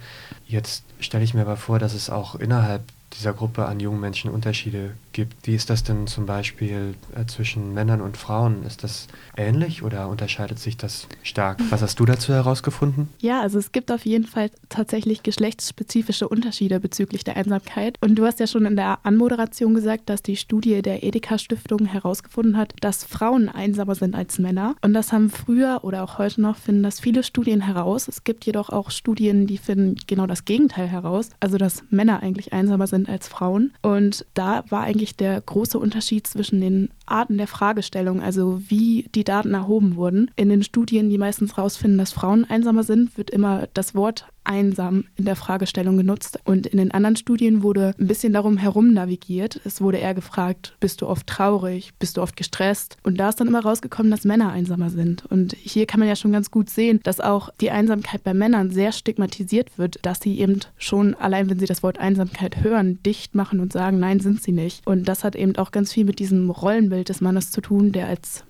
Jetzt 0.48 0.83
stelle 1.00 1.24
ich 1.24 1.33
mir 1.33 1.41
aber 1.41 1.57
vor, 1.57 1.77
dass 1.77 1.93
es 1.93 2.10
auch 2.10 2.36
innerhalb 2.36 2.81
dieser 3.15 3.34
Gruppe 3.34 3.65
an 3.65 3.79
jungen 3.79 4.00
Menschen 4.00 4.32
Unterschiede 4.32 4.91
gibt. 5.13 5.48
Wie 5.48 5.55
ist 5.55 5.70
das 5.70 5.84
denn 5.84 6.08
zum 6.08 6.25
Beispiel 6.25 6.96
äh, 7.15 7.25
zwischen 7.25 7.74
Männern 7.74 8.01
und 8.01 8.17
Frauen? 8.17 8.63
Ist 8.65 8.84
das 8.84 9.08
ähnlich 9.38 9.84
oder 9.84 10.10
unterscheidet 10.10 10.60
sich 10.60 10.77
das 10.77 11.08
stark? 11.22 11.60
Was 11.70 11.82
hast 11.82 12.00
du 12.00 12.05
dazu 12.05 12.34
herausgefunden? 12.34 13.10
Ja, 13.20 13.41
also 13.41 13.60
es 13.60 13.72
gibt 13.72 13.91
auf 13.91 14.05
jeden 14.05 14.25
Fall 14.25 14.50
tatsächlich 14.70 15.24
geschlechtsspezifische 15.24 16.27
Unterschiede 16.27 16.79
bezüglich 16.79 17.24
der 17.24 17.38
Einsamkeit. 17.38 17.98
Und 18.01 18.15
du 18.15 18.25
hast 18.25 18.39
ja 18.39 18.48
schon 18.48 18.65
in 18.65 18.75
der 18.75 19.00
Anmoderation 19.03 19.75
gesagt, 19.75 20.10
dass 20.10 20.24
die 20.24 20.36
Studie 20.36 20.82
der 20.82 21.03
Edeka 21.03 21.38
Stiftung 21.38 21.86
herausgefunden 21.86 22.58
hat, 22.58 22.74
dass 22.82 23.03
Frauen 23.03 23.50
einsamer 23.50 23.96
sind 23.96 24.15
als 24.15 24.39
Männer. 24.39 24.75
Und 24.82 24.93
das 24.93 25.12
haben 25.12 25.29
früher 25.29 25.79
oder 25.84 26.03
auch 26.03 26.17
heute 26.17 26.41
noch 26.41 26.58
finden 26.58 26.84
das 26.84 27.00
viele 27.00 27.24
Studien 27.24 27.62
heraus. 27.62 28.08
Es 28.08 28.24
gibt 28.24 28.46
jedoch 28.46 28.70
auch 28.70 28.89
Studien, 28.91 29.48
die 29.48 29.58
finden 29.58 29.96
genau 30.08 30.25
das 30.25 30.46
Gegenteil 30.46 30.88
heraus. 30.88 31.29
Also 31.39 31.58
dass 31.58 31.84
Männer 31.89 32.24
eigentlich 32.24 32.53
einsamer 32.53 32.88
sind 32.88 33.02
als 33.07 33.27
Frauen. 33.27 33.74
Und 33.81 34.25
da 34.33 34.63
war 34.69 34.81
eigentlich 34.81 35.15
der 35.15 35.39
große 35.41 35.77
Unterschied 35.77 36.27
zwischen 36.27 36.62
den 36.62 36.89
Arten 37.05 37.38
der 37.38 37.48
Fragestellung, 37.48 38.22
also 38.22 38.62
wie 38.67 39.10
die 39.15 39.24
Daten 39.24 39.53
erhoben 39.53 39.95
wurden. 39.95 40.31
In 40.36 40.50
den 40.50 40.63
Studien, 40.63 41.10
die 41.10 41.17
meistens 41.17 41.57
herausfinden, 41.57 41.98
dass 41.98 42.12
Frauen 42.12 42.45
einsamer 42.45 42.83
sind, 42.83 43.17
wird 43.17 43.29
immer 43.29 43.67
das 43.74 43.95
Wort 43.95 44.25
einsam 44.43 45.05
in 45.15 45.25
der 45.25 45.35
Fragestellung 45.35 45.97
genutzt. 45.97 46.39
Und 46.45 46.67
in 46.67 46.77
den 46.77 46.91
anderen 46.91 47.15
Studien 47.15 47.63
wurde 47.63 47.93
ein 48.00 48.07
bisschen 48.07 48.33
darum 48.33 48.57
herum 48.57 48.93
navigiert. 48.93 49.59
Es 49.65 49.81
wurde 49.81 49.97
eher 49.97 50.13
gefragt, 50.13 50.75
bist 50.79 51.01
du 51.01 51.07
oft 51.07 51.27
traurig, 51.27 51.91
bist 52.00 52.17
du 52.17 52.21
oft 52.21 52.35
gestresst? 52.35 52.97
Und 53.03 53.19
da 53.19 53.29
ist 53.29 53.39
dann 53.39 53.47
immer 53.47 53.63
rausgekommen, 53.63 54.12
dass 54.12 54.25
Männer 54.25 54.51
einsamer 54.51 54.89
sind. 54.89 55.25
Und 55.25 55.53
hier 55.53 55.85
kann 55.85 56.00
man 56.00 56.09
ja 56.09 56.15
schon 56.15 56.31
ganz 56.31 56.51
gut 56.51 56.69
sehen, 56.69 57.00
dass 57.03 57.19
auch 57.19 57.50
die 57.62 57.71
Einsamkeit 57.71 58.23
bei 58.23 58.33
Männern 58.33 58.71
sehr 58.71 58.91
stigmatisiert 58.91 59.77
wird, 59.77 60.00
dass 60.01 60.19
sie 60.19 60.39
eben 60.39 60.59
schon, 60.77 61.15
allein 61.15 61.50
wenn 61.50 61.59
sie 61.59 61.65
das 61.65 61.83
Wort 61.83 62.00
Einsamkeit 62.00 62.63
hören, 62.63 63.00
dicht 63.03 63.35
machen 63.35 63.59
und 63.59 63.73
sagen, 63.73 64.00
nein, 64.00 64.19
sind 64.19 64.41
sie 64.41 64.51
nicht. 64.51 64.85
Und 64.85 65.07
das 65.07 65.23
hat 65.23 65.35
eben 65.35 65.55
auch 65.57 65.71
ganz 65.71 65.93
viel 65.93 66.05
mit 66.05 66.19
diesem 66.19 66.50
Rollenbild 66.50 67.09
des 67.09 67.21
Mannes 67.21 67.51
zu 67.51 67.62
tun, 67.62 67.91
der 67.91 68.07
als 68.07 68.43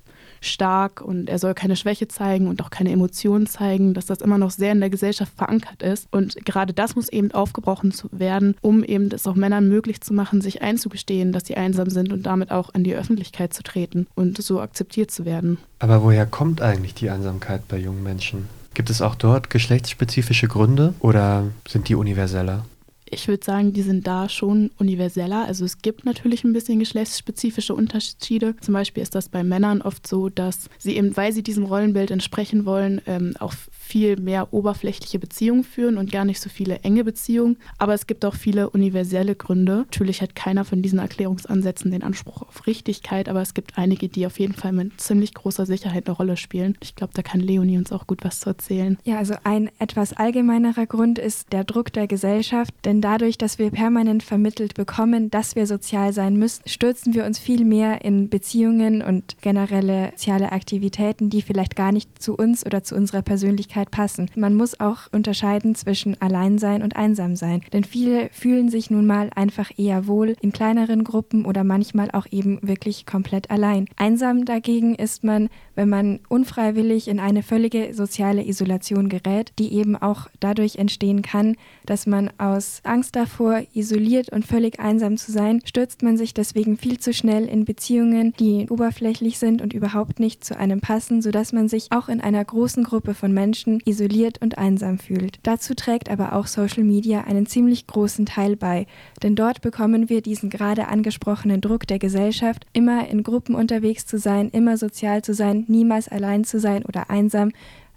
stark 0.45 1.01
und 1.01 1.29
er 1.29 1.39
soll 1.39 1.53
keine 1.53 1.75
Schwäche 1.75 2.07
zeigen 2.07 2.47
und 2.47 2.61
auch 2.61 2.69
keine 2.69 2.91
Emotionen 2.91 3.47
zeigen, 3.47 3.93
dass 3.93 4.05
das 4.05 4.21
immer 4.21 4.37
noch 4.37 4.51
sehr 4.51 4.71
in 4.71 4.79
der 4.79 4.89
Gesellschaft 4.89 5.33
verankert 5.35 5.81
ist. 5.81 6.07
Und 6.11 6.35
gerade 6.45 6.73
das 6.73 6.95
muss 6.95 7.09
eben 7.09 7.31
aufgebrochen 7.31 7.93
werden, 8.11 8.55
um 8.61 8.83
eben 8.83 9.09
es 9.11 9.27
auch 9.27 9.35
Männern 9.35 9.67
möglich 9.67 10.01
zu 10.01 10.13
machen, 10.13 10.41
sich 10.41 10.61
einzugestehen, 10.61 11.31
dass 11.31 11.45
sie 11.45 11.55
einsam 11.55 11.89
sind 11.89 12.13
und 12.13 12.23
damit 12.25 12.51
auch 12.51 12.73
an 12.73 12.83
die 12.83 12.95
Öffentlichkeit 12.95 13.53
zu 13.53 13.63
treten 13.63 14.07
und 14.15 14.41
so 14.41 14.59
akzeptiert 14.61 15.11
zu 15.11 15.25
werden. 15.25 15.57
Aber 15.79 16.03
woher 16.03 16.25
kommt 16.25 16.61
eigentlich 16.61 16.93
die 16.93 17.09
Einsamkeit 17.09 17.67
bei 17.67 17.77
jungen 17.77 18.03
Menschen? 18.03 18.47
Gibt 18.73 18.89
es 18.89 19.01
auch 19.01 19.15
dort 19.15 19.49
geschlechtsspezifische 19.49 20.47
Gründe 20.47 20.93
oder 20.99 21.45
sind 21.67 21.89
die 21.89 21.95
universeller? 21.95 22.65
Ich 23.13 23.27
würde 23.27 23.45
sagen, 23.45 23.73
die 23.73 23.81
sind 23.81 24.07
da 24.07 24.29
schon 24.29 24.71
universeller. 24.77 25.45
Also 25.45 25.65
es 25.65 25.81
gibt 25.81 26.05
natürlich 26.05 26.43
ein 26.43 26.53
bisschen 26.53 26.79
geschlechtsspezifische 26.79 27.73
Unterschiede. 27.73 28.55
Zum 28.61 28.73
Beispiel 28.73 29.03
ist 29.03 29.15
das 29.15 29.29
bei 29.29 29.43
Männern 29.43 29.81
oft 29.81 30.07
so, 30.07 30.29
dass 30.29 30.69
sie 30.77 30.97
eben, 30.97 31.15
weil 31.15 31.31
sie 31.31 31.43
diesem 31.43 31.65
Rollenbild 31.65 32.11
entsprechen 32.11 32.65
wollen, 32.65 33.01
ähm, 33.05 33.33
auch 33.39 33.53
viel 33.83 34.17
mehr 34.17 34.53
oberflächliche 34.53 35.19
Beziehungen 35.19 35.63
führen 35.63 35.97
und 35.97 36.11
gar 36.11 36.25
nicht 36.25 36.39
so 36.39 36.49
viele 36.49 36.79
enge 36.79 37.03
Beziehungen. 37.03 37.57
Aber 37.77 37.93
es 37.93 38.07
gibt 38.07 38.23
auch 38.25 38.35
viele 38.35 38.69
universelle 38.69 39.35
Gründe. 39.35 39.79
Natürlich 39.79 40.21
hat 40.21 40.35
keiner 40.35 40.65
von 40.65 40.81
diesen 40.81 40.99
Erklärungsansätzen 40.99 41.91
den 41.91 42.01
Anspruch 42.01 42.41
auf 42.41 42.65
Richtigkeit, 42.65 43.27
aber 43.27 43.41
es 43.41 43.53
gibt 43.53 43.77
einige, 43.77 44.07
die 44.07 44.25
auf 44.25 44.39
jeden 44.39 44.53
Fall 44.53 44.71
mit 44.71 44.99
ziemlich 44.99 45.33
großer 45.33 45.65
Sicherheit 45.65 46.07
eine 46.07 46.15
Rolle 46.15 46.37
spielen. 46.37 46.77
Ich 46.81 46.95
glaube, 46.95 47.13
da 47.13 47.21
kann 47.21 47.41
Leonie 47.41 47.77
uns 47.77 47.91
auch 47.91 48.07
gut 48.07 48.23
was 48.23 48.39
zu 48.39 48.49
erzählen. 48.49 48.97
Ja, 49.03 49.17
also 49.17 49.35
ein 49.43 49.69
etwas 49.79 50.13
allgemeinerer 50.13 50.85
Grund 50.85 51.19
ist 51.19 51.51
der 51.51 51.65
Druck 51.65 51.91
der 51.91 52.07
Gesellschaft, 52.07 52.73
denn 52.85 53.01
dadurch, 53.01 53.37
dass 53.37 53.59
wir 53.59 53.69
permanent 53.69 54.23
vermittelt 54.23 54.75
bekommen, 54.75 55.29
dass 55.29 55.55
wir 55.55 55.67
sozial 55.67 56.13
sein 56.13 56.37
müssen, 56.37 56.63
stürzen 56.67 57.13
wir 57.13 57.25
uns 57.25 57.37
viel 57.37 57.65
mehr 57.65 58.03
in 58.05 58.29
Beziehungen 58.29 59.01
und 59.01 59.41
generelle 59.41 60.11
soziale 60.11 60.51
Aktivitäten, 60.53 61.29
die 61.29 61.41
vielleicht 61.41 61.75
gar 61.75 61.91
nicht 61.91 62.21
zu 62.21 62.35
uns 62.35 62.65
oder 62.65 62.83
zu 62.83 62.95
unserer 62.95 63.21
Persönlichkeit 63.21 63.72
Persönlichkeit 63.73 63.91
passen. 63.91 64.29
Man 64.35 64.53
muss 64.53 64.79
auch 64.79 65.11
unterscheiden 65.11 65.75
zwischen 65.75 66.19
Alleinsein 66.21 66.83
und 66.83 66.95
Einsamsein. 66.95 67.61
Denn 67.73 67.83
viele 67.83 68.29
fühlen 68.31 68.69
sich 68.69 68.91
nun 68.91 69.05
mal 69.05 69.29
einfach 69.35 69.71
eher 69.77 70.07
wohl 70.07 70.35
in 70.41 70.51
kleineren 70.51 71.03
Gruppen 71.03 71.45
oder 71.45 71.63
manchmal 71.63 72.11
auch 72.11 72.27
eben 72.31 72.59
wirklich 72.61 73.05
komplett 73.05 73.49
allein. 73.49 73.87
Einsam 73.97 74.45
dagegen 74.45 74.95
ist 74.95 75.23
man, 75.23 75.49
wenn 75.75 75.89
man 75.89 76.19
unfreiwillig 76.29 77.07
in 77.07 77.19
eine 77.19 77.41
völlige 77.41 77.93
soziale 77.93 78.45
Isolation 78.45 79.09
gerät, 79.09 79.53
die 79.57 79.73
eben 79.73 79.95
auch 79.95 80.27
dadurch 80.39 80.75
entstehen 80.75 81.21
kann, 81.21 81.55
dass 81.85 82.05
man 82.05 82.29
aus 82.37 82.81
Angst 82.83 83.15
davor, 83.15 83.63
isoliert 83.73 84.29
und 84.29 84.45
völlig 84.45 84.79
einsam 84.79 85.17
zu 85.17 85.31
sein, 85.31 85.61
stürzt 85.65 86.03
man 86.03 86.17
sich 86.17 86.33
deswegen 86.33 86.77
viel 86.77 86.99
zu 86.99 87.13
schnell 87.13 87.45
in 87.45 87.65
Beziehungen, 87.65 88.33
die 88.39 88.67
oberflächlich 88.69 89.39
sind 89.39 89.61
und 89.61 89.73
überhaupt 89.73 90.19
nicht 90.19 90.43
zu 90.43 90.57
einem 90.57 90.81
passen, 90.81 91.21
sodass 91.21 91.53
man 91.53 91.67
sich 91.67 91.91
auch 91.91 92.09
in 92.09 92.21
einer 92.21 92.43
großen 92.43 92.83
Gruppe 92.83 93.13
von 93.13 93.33
Menschen 93.65 93.81
isoliert 93.85 94.41
und 94.41 94.57
einsam 94.57 94.99
fühlt. 94.99 95.39
Dazu 95.43 95.73
trägt 95.73 96.09
aber 96.09 96.33
auch 96.33 96.47
Social 96.47 96.83
Media 96.83 97.21
einen 97.21 97.45
ziemlich 97.45 97.87
großen 97.87 98.25
Teil 98.25 98.55
bei, 98.55 98.87
denn 99.21 99.35
dort 99.35 99.61
bekommen 99.61 100.09
wir 100.09 100.21
diesen 100.21 100.49
gerade 100.49 100.87
angesprochenen 100.87 101.61
Druck 101.61 101.87
der 101.87 101.99
Gesellschaft, 101.99 102.65
immer 102.73 103.07
in 103.07 103.23
Gruppen 103.23 103.55
unterwegs 103.55 104.05
zu 104.05 104.17
sein, 104.17 104.49
immer 104.49 104.77
sozial 104.77 105.21
zu 105.21 105.33
sein, 105.33 105.65
niemals 105.67 106.07
allein 106.07 106.43
zu 106.43 106.59
sein 106.59 106.83
oder 106.83 107.09
einsam, 107.09 107.51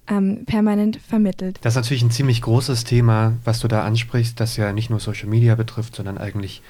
ähm, 0.09 0.45
permanent 0.47 1.01
vermittelt. 1.09 1.59
Das 1.63 1.73
ist 1.73 1.77
natürlich 1.77 2.03
ein 2.03 2.13
ziemlich 2.13 2.43
großes 2.43 2.85
Thema, 2.85 3.33
was 3.45 3.59
du 3.59 3.69
da 3.69 3.85
ansprichst, 3.85 4.39
das 4.39 4.57
ja 4.57 4.73
nicht 4.73 4.89
nur 4.89 5.01
Social 5.01 5.29
Media 5.29 5.57
betrifft, 5.57 5.97
sondern 5.97 6.17
eigentlich 6.17 6.63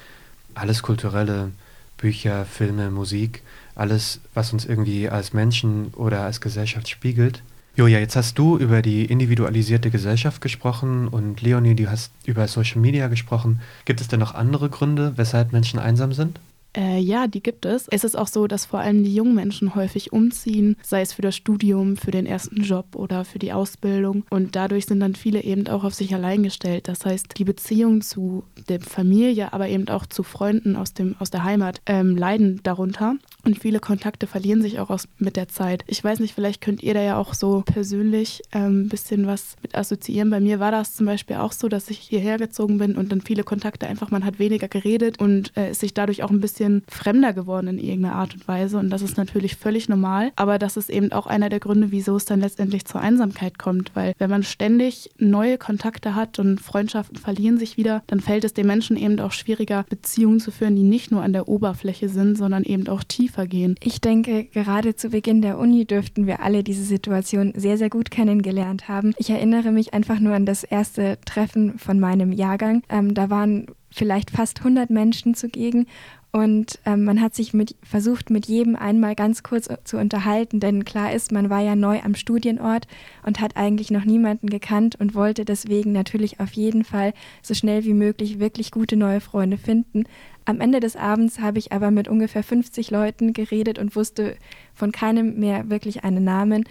alles 0.55 0.81
kulturelle, 0.81 1.51
Bücher, 1.97 2.45
Filme, 2.45 2.89
Musik, 2.89 3.43
alles, 3.75 4.21
was 4.33 4.53
uns 4.53 4.65
irgendwie 4.65 5.09
als 5.09 5.33
Menschen 5.33 5.93
oder 5.95 6.21
als 6.21 6.41
Gesellschaft 6.41 6.89
spiegelt. 6.89 7.43
Julia, 7.77 7.99
jetzt 7.99 8.15
hast 8.15 8.39
du 8.39 8.57
über 8.57 8.81
die 8.81 9.05
individualisierte 9.05 9.91
Gesellschaft 9.91 10.41
gesprochen 10.41 11.07
und 11.07 11.43
Leonie, 11.43 11.75
du 11.75 11.91
hast 11.91 12.11
über 12.25 12.47
Social 12.47 12.81
Media 12.81 13.07
gesprochen. 13.07 13.61
Gibt 13.85 14.01
es 14.01 14.07
denn 14.07 14.19
noch 14.19 14.33
andere 14.33 14.71
Gründe, 14.71 15.13
weshalb 15.15 15.53
Menschen 15.53 15.77
einsam 15.77 16.11
sind? 16.11 16.39
Äh, 16.77 16.99
ja, 16.99 17.25
die 17.27 17.41
gibt 17.41 17.65
es. 17.65 17.87
Es 17.89 18.03
ist 18.03 18.15
auch 18.15 18.27
so, 18.27 18.45
dass 18.45 18.65
vor 18.65 18.79
allem 18.79 19.03
die 19.03 19.13
jungen 19.13 19.33
Menschen 19.33 19.73
häufig 19.73 20.13
umziehen, 20.13 20.77
sei 20.83 21.01
es 21.01 21.11
für 21.11 21.23
das 21.23 21.35
Studium, 21.35 21.97
für 21.97 22.11
den 22.11 22.27
ersten 22.27 22.61
Job 22.61 22.95
oder 22.95 23.25
für 23.25 23.39
die 23.39 23.51
Ausbildung. 23.51 24.25
Und 24.29 24.55
dadurch 24.55 24.85
sind 24.85 24.99
dann 24.99 25.15
viele 25.15 25.43
eben 25.43 25.67
auch 25.67 25.83
auf 25.83 25.95
sich 25.95 26.13
allein 26.13 26.43
gestellt. 26.43 26.87
Das 26.87 27.03
heißt, 27.03 27.37
die 27.37 27.45
Beziehung 27.45 28.01
zu 28.01 28.43
der 28.69 28.79
Familie, 28.79 29.53
aber 29.53 29.67
eben 29.69 29.87
auch 29.87 30.05
zu 30.05 30.21
Freunden 30.21 30.75
aus, 30.75 30.93
dem, 30.93 31.15
aus 31.17 31.31
der 31.31 31.43
Heimat 31.43 31.81
ähm, 31.87 32.15
leiden 32.15 32.59
darunter. 32.61 33.15
Und 33.43 33.57
viele 33.57 33.79
Kontakte 33.79 34.27
verlieren 34.27 34.61
sich 34.61 34.79
auch 34.79 34.91
aus, 34.91 35.07
mit 35.17 35.35
der 35.35 35.47
Zeit. 35.47 35.83
Ich 35.87 36.03
weiß 36.03 36.19
nicht, 36.19 36.35
vielleicht 36.35 36.61
könnt 36.61 36.83
ihr 36.83 36.93
da 36.93 37.01
ja 37.01 37.17
auch 37.17 37.33
so 37.33 37.63
persönlich 37.65 38.43
ein 38.51 38.65
ähm, 38.65 38.89
bisschen 38.89 39.25
was 39.25 39.55
mit 39.63 39.73
assoziieren. 39.73 40.29
Bei 40.29 40.39
mir 40.39 40.59
war 40.59 40.71
das 40.71 40.93
zum 40.93 41.07
Beispiel 41.07 41.37
auch 41.37 41.53
so, 41.53 41.69
dass 41.69 41.89
ich 41.89 41.97
hierher 41.97 42.37
gezogen 42.37 42.77
bin 42.77 42.95
und 42.95 43.11
dann 43.11 43.21
viele 43.21 43.43
Kontakte 43.43 43.87
einfach, 43.87 44.11
man 44.11 44.25
hat 44.25 44.37
weniger 44.37 44.67
geredet 44.67 45.19
und 45.19 45.55
äh, 45.57 45.71
ist 45.71 45.79
sich 45.79 45.95
dadurch 45.95 46.21
auch 46.21 46.29
ein 46.29 46.39
bisschen 46.39 46.66
fremder 46.89 47.33
geworden 47.33 47.67
in 47.67 47.79
irgendeiner 47.79 48.15
Art 48.15 48.33
und 48.33 48.47
Weise. 48.47 48.77
Und 48.77 48.89
das 48.89 49.01
ist 49.01 49.17
natürlich 49.17 49.55
völlig 49.55 49.87
normal. 49.89 50.31
Aber 50.35 50.59
das 50.59 50.77
ist 50.77 50.89
eben 50.89 51.11
auch 51.11 51.27
einer 51.27 51.49
der 51.49 51.59
Gründe, 51.59 51.91
wieso 51.91 52.15
es 52.15 52.25
dann 52.25 52.41
letztendlich 52.41 52.85
zur 52.85 53.01
Einsamkeit 53.01 53.57
kommt. 53.57 53.91
Weil 53.95 54.13
wenn 54.17 54.29
man 54.29 54.43
ständig 54.43 55.09
neue 55.17 55.57
Kontakte 55.57 56.15
hat 56.15 56.37
und 56.39 56.59
Freundschaften 56.59 57.17
verlieren 57.17 57.57
sich 57.57 57.77
wieder, 57.77 58.03
dann 58.07 58.19
fällt 58.19 58.43
es 58.43 58.53
den 58.53 58.67
Menschen 58.67 58.97
eben 58.97 59.19
auch 59.19 59.31
schwieriger, 59.31 59.85
Beziehungen 59.89 60.39
zu 60.39 60.51
führen, 60.51 60.75
die 60.75 60.83
nicht 60.83 61.11
nur 61.11 61.21
an 61.21 61.33
der 61.33 61.47
Oberfläche 61.47 62.09
sind, 62.09 62.37
sondern 62.37 62.63
eben 62.63 62.87
auch 62.87 63.03
tiefer 63.03 63.37
vergehen. 63.37 63.75
Ich 63.83 64.01
denke, 64.01 64.45
gerade 64.45 64.95
zu 64.95 65.09
Beginn 65.09 65.43
der 65.43 65.59
Uni 65.59 65.85
dürften 65.85 66.25
wir 66.25 66.41
alle 66.41 66.63
diese 66.63 66.83
Situation 66.83 67.53
sehr, 67.55 67.77
sehr 67.77 67.91
gut 67.91 68.09
kennengelernt 68.09 68.89
haben. 68.89 69.13
Ich 69.19 69.29
erinnere 69.29 69.71
mich 69.71 69.93
einfach 69.93 70.19
nur 70.19 70.33
an 70.33 70.47
das 70.47 70.63
erste 70.63 71.19
Treffen 71.23 71.77
von 71.77 71.99
meinem 71.99 72.31
Jahrgang. 72.31 72.81
Ähm, 72.89 73.13
da 73.13 73.29
waren 73.29 73.67
vielleicht 73.91 74.31
fast 74.31 74.59
100 74.59 74.89
Menschen 74.89 75.35
zugegen 75.35 75.85
und 76.31 76.79
ähm, 76.85 77.05
man 77.05 77.21
hat 77.21 77.33
sich 77.33 77.53
mit, 77.53 77.75
versucht, 77.81 78.29
mit 78.29 78.47
jedem 78.47 78.75
einmal 78.75 79.15
ganz 79.15 79.43
kurz 79.43 79.69
zu 79.85 79.97
unterhalten, 79.97 80.59
denn 80.59 80.83
klar 80.83 81.13
ist, 81.13 81.31
man 81.31 81.49
war 81.49 81.61
ja 81.61 81.75
neu 81.75 82.01
am 82.03 82.15
Studienort 82.15 82.85
und 83.25 83.39
hat 83.39 83.55
eigentlich 83.55 83.91
noch 83.91 84.03
niemanden 84.03 84.49
gekannt 84.49 84.97
und 84.99 85.15
wollte 85.15 85.45
deswegen 85.45 85.93
natürlich 85.93 86.39
auf 86.39 86.51
jeden 86.51 86.83
Fall 86.83 87.13
so 87.41 87.53
schnell 87.53 87.85
wie 87.85 87.93
möglich 87.93 88.39
wirklich 88.39 88.71
gute 88.71 88.97
neue 88.97 89.21
Freunde 89.21 89.57
finden. 89.57 90.03
Am 90.45 90.59
Ende 90.59 90.79
des 90.79 90.95
Abends 90.95 91.39
habe 91.39 91.59
ich 91.59 91.71
aber 91.71 91.91
mit 91.91 92.07
ungefähr 92.07 92.43
50 92.43 92.91
Leuten 92.91 93.33
geredet 93.33 93.79
und 93.79 93.95
wusste 93.95 94.35
von 94.73 94.91
keinem 94.91 95.39
mehr 95.39 95.69
wirklich 95.69 96.03
einen 96.03 96.23
Namen. 96.23 96.65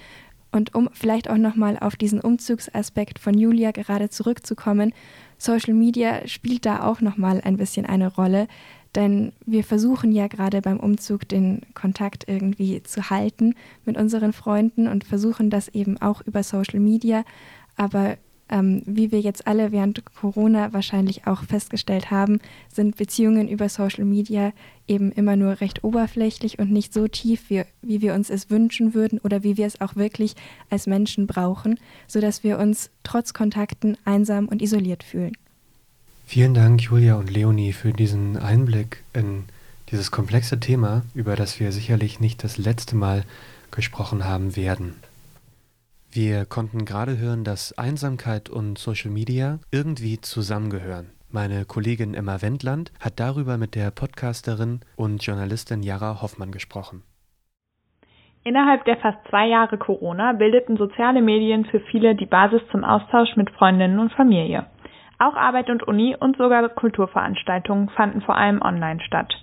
Und 0.53 0.75
um 0.75 0.89
vielleicht 0.93 1.29
auch 1.29 1.37
nochmal 1.37 1.79
auf 1.79 1.97
diesen 1.97 2.21
Umzugsaspekt 2.21 3.19
von 3.19 3.37
Julia 3.37 3.73
gerade 3.73 4.09
zurückzukommen, 4.09 4.93
Social 5.39 5.75
Media 5.75 6.27
spielt 6.27 6.65
da 6.65 6.85
auch 6.85 7.01
nochmal 7.01 7.43
ein 7.45 7.59
bisschen 7.59 7.85
eine 7.85 8.15
Rolle, 8.15 8.49
denn 8.97 9.33
wir 9.45 9.63
versuchen 9.63 10.11
ja 10.11 10.27
gerade 10.27 10.63
beim 10.63 10.81
Umzug 10.81 11.29
den 11.29 11.61
Kontakt 11.75 12.25
irgendwie 12.27 12.83
zu 12.83 13.11
halten 13.11 13.55
mit 13.85 13.97
unseren 13.97 14.33
Freunden 14.33 14.89
und 14.89 15.05
versuchen 15.05 15.51
das 15.51 15.69
eben 15.69 16.01
auch 16.01 16.23
über 16.23 16.43
Social 16.43 16.81
Media. 16.81 17.25
Aber 17.77 18.17
ähm, 18.49 18.83
wie 18.87 19.13
wir 19.13 19.21
jetzt 19.21 19.47
alle 19.47 19.73
während 19.73 20.05
Corona 20.15 20.73
wahrscheinlich 20.73 21.27
auch 21.27 21.43
festgestellt 21.43 22.11
haben, 22.11 22.39
sind 22.73 22.97
Beziehungen 22.97 23.49
über 23.49 23.69
Social 23.69 24.05
Media 24.05 24.53
eben 24.87 25.13
immer 25.13 25.37
nur 25.37 25.61
recht 25.61 25.85
oberflächlich 25.85 26.59
und 26.59 26.71
nicht 26.71 26.95
so 26.95 27.09
tief, 27.09 27.51
wie, 27.51 27.65
wie 27.83 28.01
wir 28.01 28.15
uns 28.15 28.31
es 28.31 28.49
wünschen 28.51 28.95
würden 28.95 29.19
oder 29.19 29.43
wie 29.43 29.57
wir 29.57 29.67
es 29.67 29.81
auch 29.81 29.97
wirklich 29.97 30.35
als 30.71 30.87
Menschen 30.87 31.27
brauchen, 31.27 31.79
sodass 32.07 32.45
wir 32.45 32.59
uns 32.59 32.91
trotz 33.03 33.35
Kontakten 33.35 33.99
einsam 34.05 34.49
und 34.49 34.63
isoliert 34.63 35.03
fühlen. 35.03 35.37
Vielen 36.29 36.55
Dank, 36.55 36.83
Julia 36.83 37.15
und 37.15 37.31
Leonie, 37.33 37.73
für 37.73 37.93
diesen 37.93 38.37
Einblick 38.37 39.05
in 39.15 39.45
dieses 39.93 40.11
komplexe 40.11 40.59
Thema, 40.59 41.03
über 41.15 41.37
das 41.37 41.61
wir 41.61 41.71
sicherlich 41.71 42.19
nicht 42.19 42.43
das 42.43 42.59
letzte 42.59 42.97
Mal 42.97 43.23
gesprochen 43.71 44.25
haben 44.25 44.57
werden. 44.57 44.97
Wir 46.11 46.45
konnten 46.45 46.85
gerade 46.85 47.17
hören, 47.19 47.45
dass 47.45 47.79
Einsamkeit 47.79 48.51
und 48.51 48.77
Social 48.77 49.13
Media 49.13 49.61
irgendwie 49.71 50.21
zusammengehören. 50.21 51.13
Meine 51.31 51.65
Kollegin 51.65 52.13
Emma 52.13 52.43
Wendland 52.43 52.91
hat 52.99 53.21
darüber 53.21 53.57
mit 53.57 53.77
der 53.77 53.93
Podcasterin 53.93 54.81
und 54.97 55.25
Journalistin 55.25 55.85
Jara 55.85 56.23
Hoffmann 56.23 56.51
gesprochen. 56.51 57.05
Innerhalb 58.43 58.85
der 58.85 58.97
fast 58.97 59.19
zwei 59.31 59.47
Jahre 59.47 59.79
Corona 59.79 60.33
bildeten 60.33 60.77
soziale 60.77 61.23
Medien 61.23 61.67
für 61.67 61.81
viele 61.81 62.17
die 62.17 62.27
Basis 62.27 62.63
zum 62.73 62.83
Austausch 62.83 63.37
mit 63.37 63.51
Freundinnen 63.51 64.01
und 64.01 64.13
Familie. 64.13 64.67
Auch 65.19 65.35
Arbeit 65.35 65.71
und 65.71 65.83
Uni 65.83 66.17
und 66.19 66.37
sogar 66.37 66.69
Kulturveranstaltungen 66.69 67.89
fanden 67.91 68.21
vor 68.21 68.37
allem 68.37 68.61
online 68.61 69.01
statt. 69.01 69.35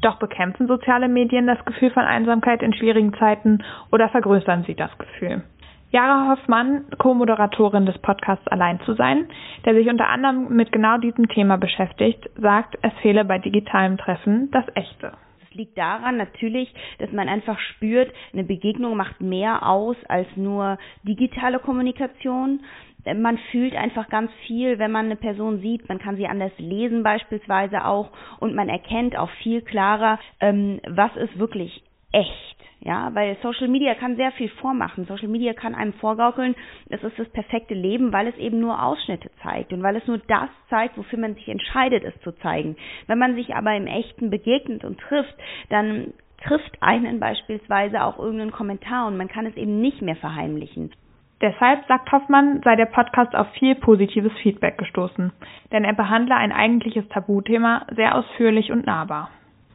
Doch 0.00 0.18
bekämpfen 0.18 0.66
soziale 0.66 1.08
Medien 1.08 1.46
das 1.46 1.64
Gefühl 1.64 1.90
von 1.90 2.04
Einsamkeit 2.04 2.62
in 2.62 2.74
schwierigen 2.74 3.14
Zeiten 3.14 3.62
oder 3.90 4.08
vergrößern 4.08 4.64
sie 4.64 4.74
das 4.74 4.90
Gefühl? 4.98 5.42
Jara 5.90 6.30
Hoffmann, 6.30 6.86
Co-Moderatorin 6.98 7.84
des 7.84 7.98
Podcasts 7.98 8.46
Allein 8.48 8.80
zu 8.80 8.94
sein, 8.94 9.28
der 9.64 9.74
sich 9.74 9.88
unter 9.88 10.08
anderem 10.08 10.48
mit 10.48 10.72
genau 10.72 10.96
diesem 10.98 11.28
Thema 11.28 11.58
beschäftigt, 11.58 12.30
sagt, 12.36 12.78
es 12.80 12.92
fehle 13.02 13.24
bei 13.24 13.38
digitalem 13.38 13.98
Treffen 13.98 14.50
das 14.50 14.64
Echte 14.74 15.12
liegt 15.54 15.76
daran 15.78 16.16
natürlich, 16.16 16.72
dass 16.98 17.12
man 17.12 17.28
einfach 17.28 17.58
spürt, 17.58 18.12
eine 18.32 18.44
Begegnung 18.44 18.96
macht 18.96 19.20
mehr 19.20 19.66
aus 19.66 19.96
als 20.08 20.28
nur 20.36 20.78
digitale 21.02 21.58
Kommunikation. 21.58 22.60
Man 23.04 23.38
fühlt 23.50 23.74
einfach 23.74 24.08
ganz 24.08 24.30
viel, 24.46 24.78
wenn 24.78 24.92
man 24.92 25.06
eine 25.06 25.16
Person 25.16 25.60
sieht. 25.60 25.88
Man 25.88 25.98
kann 25.98 26.16
sie 26.16 26.26
anders 26.26 26.52
lesen 26.58 27.02
beispielsweise 27.02 27.84
auch 27.84 28.10
und 28.38 28.54
man 28.54 28.68
erkennt 28.68 29.16
auch 29.16 29.30
viel 29.42 29.62
klarer, 29.62 30.18
ähm, 30.40 30.80
was 30.86 31.14
ist 31.16 31.38
wirklich 31.38 31.82
echt. 32.12 32.56
Ja, 32.84 33.14
weil 33.14 33.36
Social 33.42 33.68
Media 33.68 33.94
kann 33.94 34.16
sehr 34.16 34.32
viel 34.32 34.48
vormachen. 34.48 35.04
Social 35.04 35.28
Media 35.28 35.52
kann 35.52 35.76
einem 35.76 35.92
vorgaukeln, 35.94 36.56
es 36.88 37.02
ist 37.04 37.16
das 37.16 37.28
perfekte 37.28 37.74
Leben, 37.74 38.12
weil 38.12 38.26
es 38.26 38.36
eben 38.38 38.58
nur 38.58 38.82
Ausschnitte 38.82 39.30
zeigt 39.40 39.72
und 39.72 39.84
weil 39.84 39.94
es 39.94 40.06
nur 40.08 40.18
das 40.18 40.48
zeigt, 40.68 40.98
wofür 40.98 41.20
man 41.20 41.34
sich 41.34 41.48
entscheidet, 41.48 42.02
es 42.02 42.20
zu 42.22 42.32
zeigen. 42.32 42.76
Wenn 43.06 43.18
man 43.18 43.36
sich 43.36 43.54
aber 43.54 43.76
im 43.76 43.86
Echten 43.86 44.30
begegnet 44.30 44.84
und 44.84 44.98
trifft, 44.98 45.34
dann 45.68 46.12
trifft 46.44 46.76
einen 46.82 47.20
beispielsweise 47.20 48.02
auch 48.02 48.18
irgendein 48.18 48.50
Kommentar 48.50 49.06
und 49.06 49.16
man 49.16 49.28
kann 49.28 49.46
es 49.46 49.56
eben 49.56 49.80
nicht 49.80 50.02
mehr 50.02 50.16
verheimlichen. 50.16 50.90
Deshalb, 51.42 51.84
sagt 51.88 52.12
Hoffmann, 52.12 52.60
sei 52.62 52.76
der 52.76 52.86
Podcast 52.86 53.34
auf 53.34 53.48
viel 53.58 53.74
positives 53.74 54.32
Feedback 54.42 54.78
gestoßen, 54.78 55.32
denn 55.72 55.84
er 55.84 55.92
behandle 55.92 56.36
ein 56.36 56.52
eigentliches 56.52 57.08
Tabuthema 57.08 57.84
sehr 57.96 58.14
ausführlich 58.14 58.70
und 58.70 58.86
nahbar. 58.86 59.28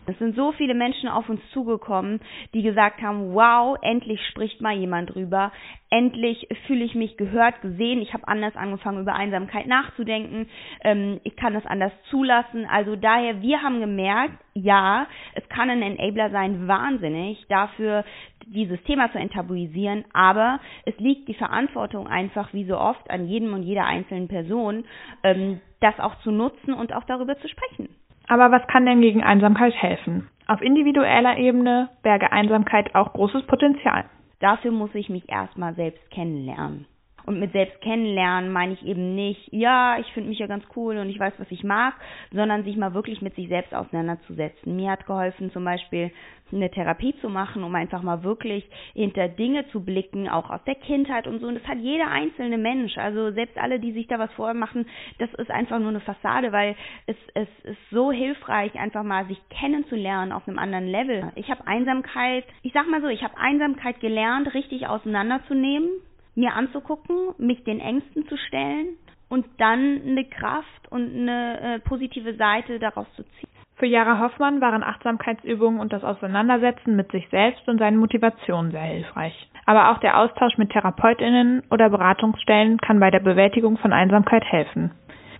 Es 0.09 0.17
sind 0.19 0.37
so 0.37 0.53
viele 0.53 0.73
Menschen 0.73 1.09
auf 1.09 1.27
uns 1.27 1.41
zugekommen, 1.51 2.21
die 2.53 2.63
gesagt 2.63 3.01
haben, 3.01 3.33
wow, 3.33 3.77
endlich 3.81 4.25
spricht 4.27 4.61
mal 4.61 4.73
jemand 4.73 5.13
drüber, 5.13 5.51
endlich 5.89 6.47
fühle 6.65 6.85
ich 6.85 6.95
mich 6.95 7.17
gehört, 7.17 7.61
gesehen, 7.61 8.01
ich 8.01 8.13
habe 8.13 8.25
anders 8.25 8.55
angefangen 8.55 9.01
über 9.01 9.15
Einsamkeit 9.15 9.67
nachzudenken, 9.67 10.47
ähm, 10.81 11.19
ich 11.25 11.35
kann 11.35 11.53
das 11.53 11.65
anders 11.65 11.91
zulassen. 12.09 12.65
Also 12.71 12.95
daher, 12.95 13.41
wir 13.41 13.61
haben 13.61 13.81
gemerkt, 13.81 14.35
ja, 14.53 15.07
es 15.35 15.47
kann 15.49 15.69
ein 15.69 15.81
Enabler 15.81 16.29
sein, 16.29 16.69
wahnsinnig, 16.69 17.45
dafür 17.49 18.05
dieses 18.45 18.81
Thema 18.83 19.11
zu 19.11 19.17
enttabuisieren, 19.17 20.05
aber 20.13 20.61
es 20.85 20.97
liegt 20.99 21.27
die 21.27 21.33
Verantwortung 21.33 22.07
einfach 22.07 22.53
wie 22.53 22.63
so 22.63 22.77
oft 22.77 23.11
an 23.11 23.27
jedem 23.27 23.53
und 23.53 23.63
jeder 23.63 23.85
einzelnen 23.85 24.29
Person, 24.29 24.85
ähm, 25.23 25.59
das 25.81 25.99
auch 25.99 26.17
zu 26.21 26.31
nutzen 26.31 26.73
und 26.73 26.93
auch 26.93 27.03
darüber 27.03 27.37
zu 27.39 27.49
sprechen. 27.49 27.89
Aber 28.27 28.51
was 28.51 28.65
kann 28.67 28.85
denn 28.85 29.01
gegen 29.01 29.23
Einsamkeit 29.23 29.73
helfen? 29.73 30.29
Auf 30.47 30.61
individueller 30.61 31.37
Ebene 31.37 31.89
berge 32.03 32.31
Einsamkeit 32.31 32.93
auch 32.95 33.13
großes 33.13 33.45
Potenzial. 33.47 34.05
Dafür 34.39 34.71
muss 34.71 34.93
ich 34.93 35.09
mich 35.09 35.29
erstmal 35.29 35.73
selbst 35.75 36.09
kennenlernen. 36.11 36.85
Und 37.27 37.41
mit 37.41 37.51
selbst 37.51 37.81
kennenlernen 37.81 38.53
meine 38.53 38.71
ich 38.71 38.85
eben 38.85 39.13
nicht, 39.13 39.49
ja, 39.51 39.99
ich 39.99 40.07
finde 40.13 40.29
mich 40.29 40.39
ja 40.39 40.47
ganz 40.47 40.63
cool 40.77 40.97
und 40.97 41.09
ich 41.09 41.19
weiß, 41.19 41.33
was 41.37 41.51
ich 41.51 41.61
mag, 41.61 41.93
sondern 42.31 42.63
sich 42.63 42.77
mal 42.77 42.93
wirklich 42.93 43.21
mit 43.21 43.35
sich 43.35 43.49
selbst 43.49 43.75
auseinanderzusetzen. 43.75 44.77
Mir 44.77 44.91
hat 44.91 45.05
geholfen, 45.05 45.51
zum 45.51 45.65
Beispiel 45.65 46.09
eine 46.53 46.71
Therapie 46.71 47.13
zu 47.19 47.27
machen, 47.27 47.65
um 47.65 47.75
einfach 47.75 48.01
mal 48.01 48.23
wirklich 48.23 48.63
hinter 48.93 49.27
Dinge 49.27 49.67
zu 49.71 49.83
blicken, 49.83 50.29
auch 50.29 50.49
aus 50.49 50.63
der 50.65 50.75
Kindheit 50.75 51.27
und 51.27 51.41
so. 51.41 51.47
Und 51.47 51.55
das 51.55 51.67
hat 51.67 51.79
jeder 51.79 52.07
einzelne 52.07 52.57
Mensch. 52.57 52.97
Also 52.97 53.31
selbst 53.31 53.57
alle, 53.57 53.81
die 53.81 53.91
sich 53.91 54.07
da 54.07 54.19
was 54.19 54.31
vormachen, 54.31 54.85
das 55.19 55.33
ist 55.33 55.51
einfach 55.51 55.79
nur 55.79 55.89
eine 55.89 55.99
Fassade, 55.99 56.53
weil 56.53 56.77
es, 57.07 57.17
es 57.33 57.49
ist 57.65 57.89
so 57.91 58.09
hilfreich, 58.09 58.73
einfach 58.79 59.03
mal 59.03 59.27
sich 59.27 59.41
kennenzulernen 59.49 60.31
auf 60.31 60.47
einem 60.47 60.59
anderen 60.59 60.87
Level. 60.87 61.29
Ich 61.35 61.49
habe 61.49 61.67
Einsamkeit, 61.67 62.45
ich 62.61 62.71
sag 62.71 62.89
mal 62.89 63.01
so, 63.01 63.09
ich 63.09 63.21
habe 63.21 63.37
Einsamkeit 63.37 63.99
gelernt, 63.99 64.53
richtig 64.53 64.87
auseinanderzunehmen 64.87 65.89
mir 66.37 66.53
anzugucken, 66.53 67.33
mich 67.37 67.63
den 67.63 67.79
Ängsten 67.79 68.27
zu 68.27 68.37
stellen 68.37 68.95
und 69.27 69.45
dann 69.57 70.01
eine 70.05 70.23
Kraft 70.25 70.91
und 70.91 71.13
eine 71.13 71.59
äh, 71.75 71.79
positive 71.79 72.35
Seite 72.35 72.79
daraus 72.79 73.07
zu 73.15 73.23
ziehen. 73.23 73.49
Für 73.75 73.85
Jara 73.85 74.19
Hoffmann 74.19 74.61
waren 74.61 74.81
Achtsamkeitsübungen 74.81 75.79
und 75.79 75.93
das 75.93 76.03
Auseinandersetzen 76.03 76.95
mit 76.95 77.11
sich 77.11 77.27
selbst 77.29 77.67
und 77.67 77.77
seinen 77.77 77.97
Motivationen 77.97 78.71
sehr 78.71 78.81
hilfreich. 78.81 79.49
Aber 79.65 79.91
auch 79.91 79.99
der 79.99 80.17
Austausch 80.17 80.57
mit 80.57 80.71
Therapeutinnen 80.71 81.61
oder 81.69 81.89
Beratungsstellen 81.89 82.79
kann 82.79 82.99
bei 82.99 83.11
der 83.11 83.19
Bewältigung 83.19 83.77
von 83.77 83.93
Einsamkeit 83.93 84.43
helfen. 84.45 84.91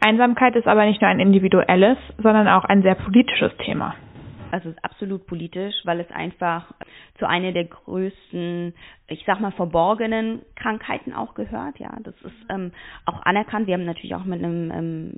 Einsamkeit 0.05 0.55
ist 0.55 0.67
aber 0.67 0.85
nicht 0.85 1.01
nur 1.01 1.09
ein 1.09 1.19
individuelles, 1.19 1.97
sondern 2.21 2.47
auch 2.47 2.65
ein 2.65 2.83
sehr 2.83 2.95
politisches 2.95 3.55
Thema. 3.57 3.95
Also 4.51 4.69
es 4.69 4.75
ist 4.75 4.85
absolut 4.85 5.27
politisch, 5.27 5.75
weil 5.83 5.99
es 5.99 6.09
einfach 6.11 6.71
zu 7.19 7.27
einer 7.27 7.51
der 7.51 7.65
größten, 7.65 8.73
ich 9.07 9.23
sag 9.25 9.39
mal, 9.39 9.51
verborgenen 9.51 10.41
Krankheiten 10.55 11.13
auch 11.13 11.33
gehört. 11.33 11.79
Ja, 11.79 11.97
das 12.03 12.15
ist 12.23 12.45
ähm, 12.49 12.71
auch 13.05 13.21
anerkannt. 13.23 13.67
Wir 13.67 13.73
haben 13.73 13.85
natürlich 13.85 14.15
auch 14.15 14.25
mit 14.25 14.43
einem 14.43 14.71
ähm, 14.71 15.13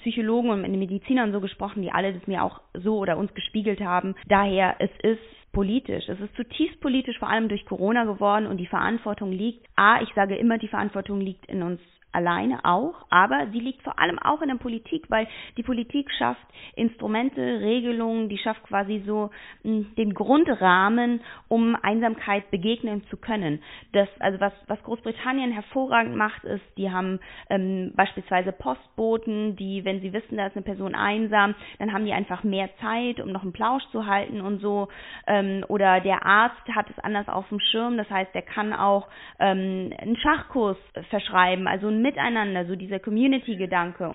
Psychologen 0.00 0.50
und 0.50 0.62
mit 0.62 0.68
einem 0.68 0.80
Mediziner 0.80 1.24
und 1.24 1.32
so 1.32 1.40
gesprochen, 1.40 1.82
die 1.82 1.92
alle 1.92 2.12
das 2.12 2.26
mir 2.26 2.42
auch 2.42 2.60
so 2.74 2.98
oder 2.98 3.16
uns 3.16 3.32
gespiegelt 3.34 3.80
haben. 3.80 4.14
Daher, 4.28 4.76
es 4.80 4.90
ist 5.02 5.20
politisch. 5.52 6.08
Es 6.08 6.18
ist 6.18 6.34
zutiefst 6.34 6.80
politisch, 6.80 7.18
vor 7.18 7.28
allem 7.28 7.48
durch 7.48 7.64
Corona 7.66 8.04
geworden 8.04 8.46
und 8.46 8.56
die 8.56 8.66
Verantwortung 8.66 9.30
liegt, 9.32 9.66
a, 9.76 10.00
ich 10.02 10.08
sage 10.14 10.36
immer, 10.36 10.58
die 10.58 10.68
Verantwortung 10.68 11.20
liegt 11.20 11.46
in 11.46 11.62
uns 11.62 11.80
alleine 12.12 12.64
auch, 12.64 12.94
aber 13.10 13.48
sie 13.52 13.60
liegt 13.60 13.82
vor 13.82 13.98
allem 13.98 14.18
auch 14.18 14.42
in 14.42 14.48
der 14.48 14.56
Politik, 14.56 15.06
weil 15.08 15.26
die 15.56 15.62
Politik 15.62 16.10
schafft 16.18 16.46
Instrumente, 16.76 17.40
Regelungen, 17.60 18.28
die 18.28 18.38
schafft 18.38 18.62
quasi 18.64 19.02
so 19.06 19.30
hm, 19.62 19.94
den 19.96 20.14
Grundrahmen, 20.14 21.20
um 21.48 21.76
Einsamkeit 21.82 22.50
begegnen 22.50 23.02
zu 23.08 23.16
können. 23.16 23.62
Das, 23.92 24.08
also 24.20 24.40
was, 24.40 24.52
was 24.68 24.82
Großbritannien 24.82 25.52
hervorragend 25.52 26.16
macht, 26.16 26.44
ist, 26.44 26.62
die 26.76 26.90
haben 26.90 27.20
ähm, 27.50 27.92
beispielsweise 27.96 28.52
Postboten, 28.52 29.56
die, 29.56 29.84
wenn 29.84 30.00
sie 30.00 30.12
wissen, 30.12 30.36
da 30.36 30.46
ist 30.46 30.56
eine 30.56 30.64
Person 30.64 30.94
einsam, 30.94 31.54
dann 31.78 31.92
haben 31.92 32.04
die 32.04 32.12
einfach 32.12 32.44
mehr 32.44 32.68
Zeit, 32.80 33.20
um 33.20 33.32
noch 33.32 33.42
einen 33.42 33.52
Plausch 33.52 33.84
zu 33.90 34.06
halten 34.06 34.40
und 34.40 34.60
so. 34.60 34.88
Ähm, 35.26 35.64
oder 35.68 36.00
der 36.00 36.24
Arzt 36.24 36.68
hat 36.74 36.90
es 36.90 36.98
anders 36.98 37.28
auf 37.28 37.48
dem 37.48 37.60
Schirm, 37.60 37.96
das 37.96 38.08
heißt, 38.10 38.34
der 38.34 38.42
kann 38.42 38.72
auch 38.72 39.08
ähm, 39.38 39.92
einen 39.98 40.16
Schachkurs 40.16 40.76
verschreiben, 41.10 41.66
also 41.66 41.88
ein 41.88 42.01
Miteinander, 42.02 42.66
so 42.66 42.76
dieser 42.76 42.98
Community-Gedanke. 42.98 44.12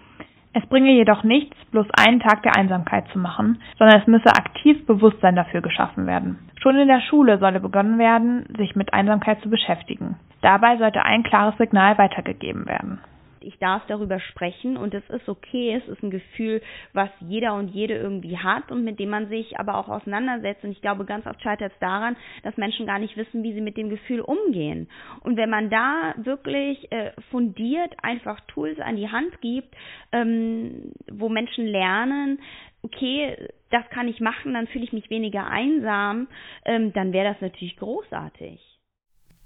Es 0.53 0.65
bringe 0.67 0.91
jedoch 0.91 1.23
nichts, 1.23 1.55
bloß 1.71 1.87
einen 1.97 2.19
Tag 2.19 2.43
der 2.43 2.55
Einsamkeit 2.55 3.07
zu 3.13 3.19
machen, 3.19 3.61
sondern 3.77 4.01
es 4.01 4.07
müsse 4.07 4.29
aktiv 4.29 4.85
Bewusstsein 4.85 5.35
dafür 5.35 5.61
geschaffen 5.61 6.07
werden. 6.07 6.37
Schon 6.61 6.77
in 6.77 6.87
der 6.87 7.01
Schule 7.01 7.37
solle 7.37 7.59
begonnen 7.59 7.99
werden, 7.99 8.45
sich 8.57 8.75
mit 8.75 8.93
Einsamkeit 8.93 9.41
zu 9.41 9.49
beschäftigen. 9.49 10.15
Dabei 10.41 10.77
sollte 10.77 11.03
ein 11.03 11.23
klares 11.23 11.57
Signal 11.57 11.97
weitergegeben 11.97 12.65
werden 12.65 12.99
ich 13.41 13.57
darf 13.59 13.85
darüber 13.87 14.19
sprechen 14.19 14.77
und 14.77 14.93
es 14.93 15.07
ist 15.09 15.27
okay, 15.27 15.75
es 15.75 15.87
ist 15.87 16.03
ein 16.03 16.11
Gefühl, 16.11 16.61
was 16.93 17.09
jeder 17.19 17.55
und 17.55 17.69
jede 17.69 17.95
irgendwie 17.95 18.37
hat 18.37 18.71
und 18.71 18.83
mit 18.83 18.99
dem 18.99 19.09
man 19.09 19.29
sich 19.29 19.59
aber 19.59 19.75
auch 19.75 19.89
auseinandersetzt. 19.89 20.63
Und 20.63 20.71
ich 20.71 20.81
glaube, 20.81 21.05
ganz 21.05 21.25
oft 21.25 21.41
scheitert 21.41 21.71
es 21.73 21.79
daran, 21.79 22.15
dass 22.43 22.57
Menschen 22.57 22.85
gar 22.85 22.99
nicht 22.99 23.17
wissen, 23.17 23.43
wie 23.43 23.53
sie 23.53 23.61
mit 23.61 23.77
dem 23.77 23.89
Gefühl 23.89 24.21
umgehen. 24.21 24.89
Und 25.21 25.37
wenn 25.37 25.49
man 25.49 25.69
da 25.69 26.13
wirklich 26.17 26.91
äh, 26.91 27.11
fundiert 27.31 27.93
einfach 28.01 28.39
Tools 28.47 28.79
an 28.79 28.95
die 28.95 29.09
Hand 29.09 29.41
gibt, 29.41 29.75
ähm, 30.11 30.93
wo 31.11 31.29
Menschen 31.29 31.67
lernen, 31.67 32.39
okay, 32.83 33.49
das 33.69 33.87
kann 33.89 34.07
ich 34.07 34.19
machen, 34.19 34.53
dann 34.53 34.67
fühle 34.67 34.85
ich 34.85 34.93
mich 34.93 35.09
weniger 35.09 35.47
einsam, 35.47 36.27
ähm, 36.65 36.93
dann 36.93 37.13
wäre 37.13 37.33
das 37.33 37.41
natürlich 37.41 37.75
großartig. 37.77 38.76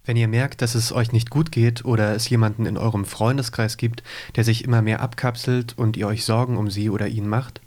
Wenn 0.06 0.18
ihr 0.18 0.28
merkt, 0.28 0.62
dass 0.62 0.74
es 0.76 0.92
euch 0.92 1.12
nicht 1.12 1.30
gut 1.30 1.52
geht 1.52 1.86
oder 1.86 2.16
es 2.16 2.28
jemanden 2.30 2.66
in 2.66 2.78
eurem 2.78 3.06
Freundeskreis 3.06 3.78
gibt, 3.78 4.02
der 4.36 4.44
sich 4.44 4.64
immer 4.64 4.82
mehr 4.82 5.02
abkapselt 5.02 5.78
und 5.78 5.96
ihr 5.96 6.08
euch 6.08 6.26
Sorgen 6.26 6.58
um 6.58 6.72
sie 6.72 6.90
oder 6.90 7.08
ihn 7.08 7.28
macht, 7.28 7.62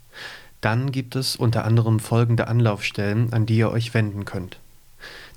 dann 0.59 0.91
gibt 0.91 1.15
es 1.15 1.35
unter 1.35 1.63
anderem 1.63 1.99
folgende 1.99 2.47
Anlaufstellen, 2.47 3.31
an 3.31 3.45
die 3.45 3.57
ihr 3.57 3.71
euch 3.71 3.93
wenden 3.93 4.25
könnt. 4.25 4.59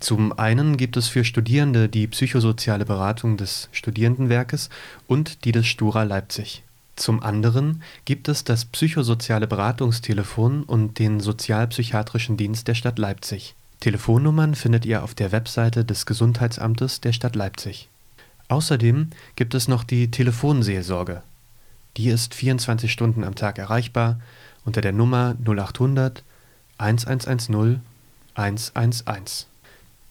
Zum 0.01 0.39
einen 0.39 0.77
gibt 0.77 0.97
es 0.97 1.09
für 1.09 1.25
Studierende 1.25 1.89
die 1.89 2.07
psychosoziale 2.07 2.85
Beratung 2.85 3.37
des 3.37 3.69
Studierendenwerkes 3.73 4.71
und 5.07 5.45
die 5.45 5.53
des 5.53 5.67
Stura 5.67 6.05
Leipzig. 6.05 6.63
Zum 6.97 7.23
anderen 7.23 7.83
gibt 8.05 8.29
es 8.29 8.43
das 8.43 8.65
psychosoziale 8.65 9.47
Beratungstelefon 9.47 10.65
und 10.65 10.99
den 10.99 11.21
sozialpsychiatrischen 11.21 12.37
Dienst 12.37 12.67
der 12.67 12.75
Stadt 12.75 12.99
Leipzig. 12.99 13.55
Telefonnummern 13.81 14.55
findet 14.55 14.85
ihr 14.85 15.03
auf 15.03 15.15
der 15.15 15.33
Webseite 15.33 15.85
des 15.85 16.05
Gesundheitsamtes 16.05 17.01
der 17.01 17.13
Stadt 17.13 17.37
Leipzig. 17.37 17.89
Außerdem 18.49 19.11
gibt 19.37 19.55
es 19.55 19.69
noch 19.69 19.85
die 19.85 20.11
Telefonseelsorge. 20.11 21.23
Die 21.97 22.09
ist 22.09 22.35
24 22.35 22.91
Stunden 22.91 23.25
am 23.25 23.35
Tag 23.35 23.59
erreichbar 23.59 24.21
unter 24.65 24.81
der 24.81 24.93
Nummer 24.93 25.37
0800 25.45 26.23
1110 26.79 27.81
111. 28.35 29.47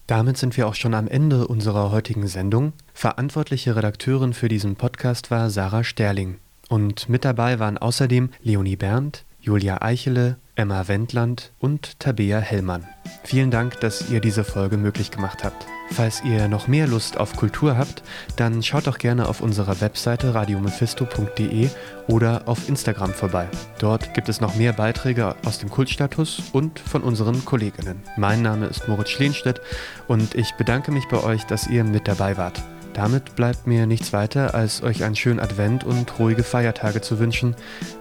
Damit 0.05 0.37
sind 0.37 0.55
wir 0.55 0.67
auch 0.67 0.75
schon 0.75 0.93
am 0.93 1.07
Ende 1.07 1.47
unserer 1.47 1.91
heutigen 1.91 2.27
Sendung. 2.27 2.73
Verantwortliche 2.93 3.75
Redakteurin 3.75 4.33
für 4.33 4.47
diesen 4.47 4.75
Podcast 4.75 5.31
war 5.31 5.49
Sarah 5.49 5.83
Sterling. 5.83 6.37
Und 6.69 7.09
mit 7.09 7.25
dabei 7.25 7.59
waren 7.59 7.77
außerdem 7.77 8.29
Leonie 8.41 8.75
Berndt, 8.75 9.23
Julia 9.41 9.81
Eichele, 9.81 10.37
Emma 10.55 10.87
Wendland 10.87 11.51
und 11.59 11.99
Tabea 11.99 12.39
Hellmann. 12.39 12.85
Vielen 13.23 13.51
Dank, 13.51 13.79
dass 13.81 14.09
ihr 14.09 14.21
diese 14.21 14.43
Folge 14.43 14.77
möglich 14.77 15.11
gemacht 15.11 15.43
habt. 15.43 15.65
Falls 15.91 16.21
ihr 16.23 16.47
noch 16.47 16.67
mehr 16.67 16.87
Lust 16.87 17.17
auf 17.17 17.35
Kultur 17.35 17.77
habt, 17.77 18.03
dann 18.35 18.61
schaut 18.61 18.87
doch 18.87 18.97
gerne 18.97 19.27
auf 19.27 19.41
unserer 19.41 19.79
Webseite 19.81 20.33
radiomephisto.de 20.33 21.69
oder 22.07 22.43
auf 22.45 22.67
Instagram 22.69 23.13
vorbei. 23.13 23.47
Dort 23.79 24.13
gibt 24.13 24.29
es 24.29 24.41
noch 24.41 24.55
mehr 24.55 24.73
Beiträge 24.73 25.35
aus 25.45 25.59
dem 25.59 25.69
Kultstatus 25.69 26.43
und 26.53 26.79
von 26.79 27.03
unseren 27.03 27.43
Kolleginnen. 27.45 28.01
Mein 28.17 28.41
Name 28.41 28.67
ist 28.67 28.87
Moritz 28.87 29.09
Schleenstedt 29.09 29.61
und 30.07 30.35
ich 30.35 30.53
bedanke 30.53 30.91
mich 30.91 31.07
bei 31.07 31.23
euch, 31.23 31.45
dass 31.45 31.67
ihr 31.67 31.83
mit 31.83 32.07
dabei 32.07 32.37
wart. 32.37 32.61
Damit 32.93 33.35
bleibt 33.35 33.67
mir 33.67 33.85
nichts 33.85 34.11
weiter, 34.11 34.55
als 34.55 34.81
euch 34.81 35.03
einen 35.03 35.15
schönen 35.15 35.39
Advent 35.39 35.83
und 35.83 36.17
ruhige 36.17 36.43
Feiertage 36.43 36.99
zu 36.99 37.19
wünschen. 37.19 37.55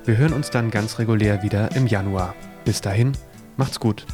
Wir 0.07 0.16
hören 0.16 0.33
uns 0.33 0.50
dann 0.50 0.70
ganz 0.70 0.98
regulär 0.98 1.42
wieder 1.42 1.74
im 1.76 1.87
Januar. 1.87 2.35
Bis 2.64 2.81
dahin, 2.81 3.12
macht's 3.59 3.79
gut. 3.79 4.07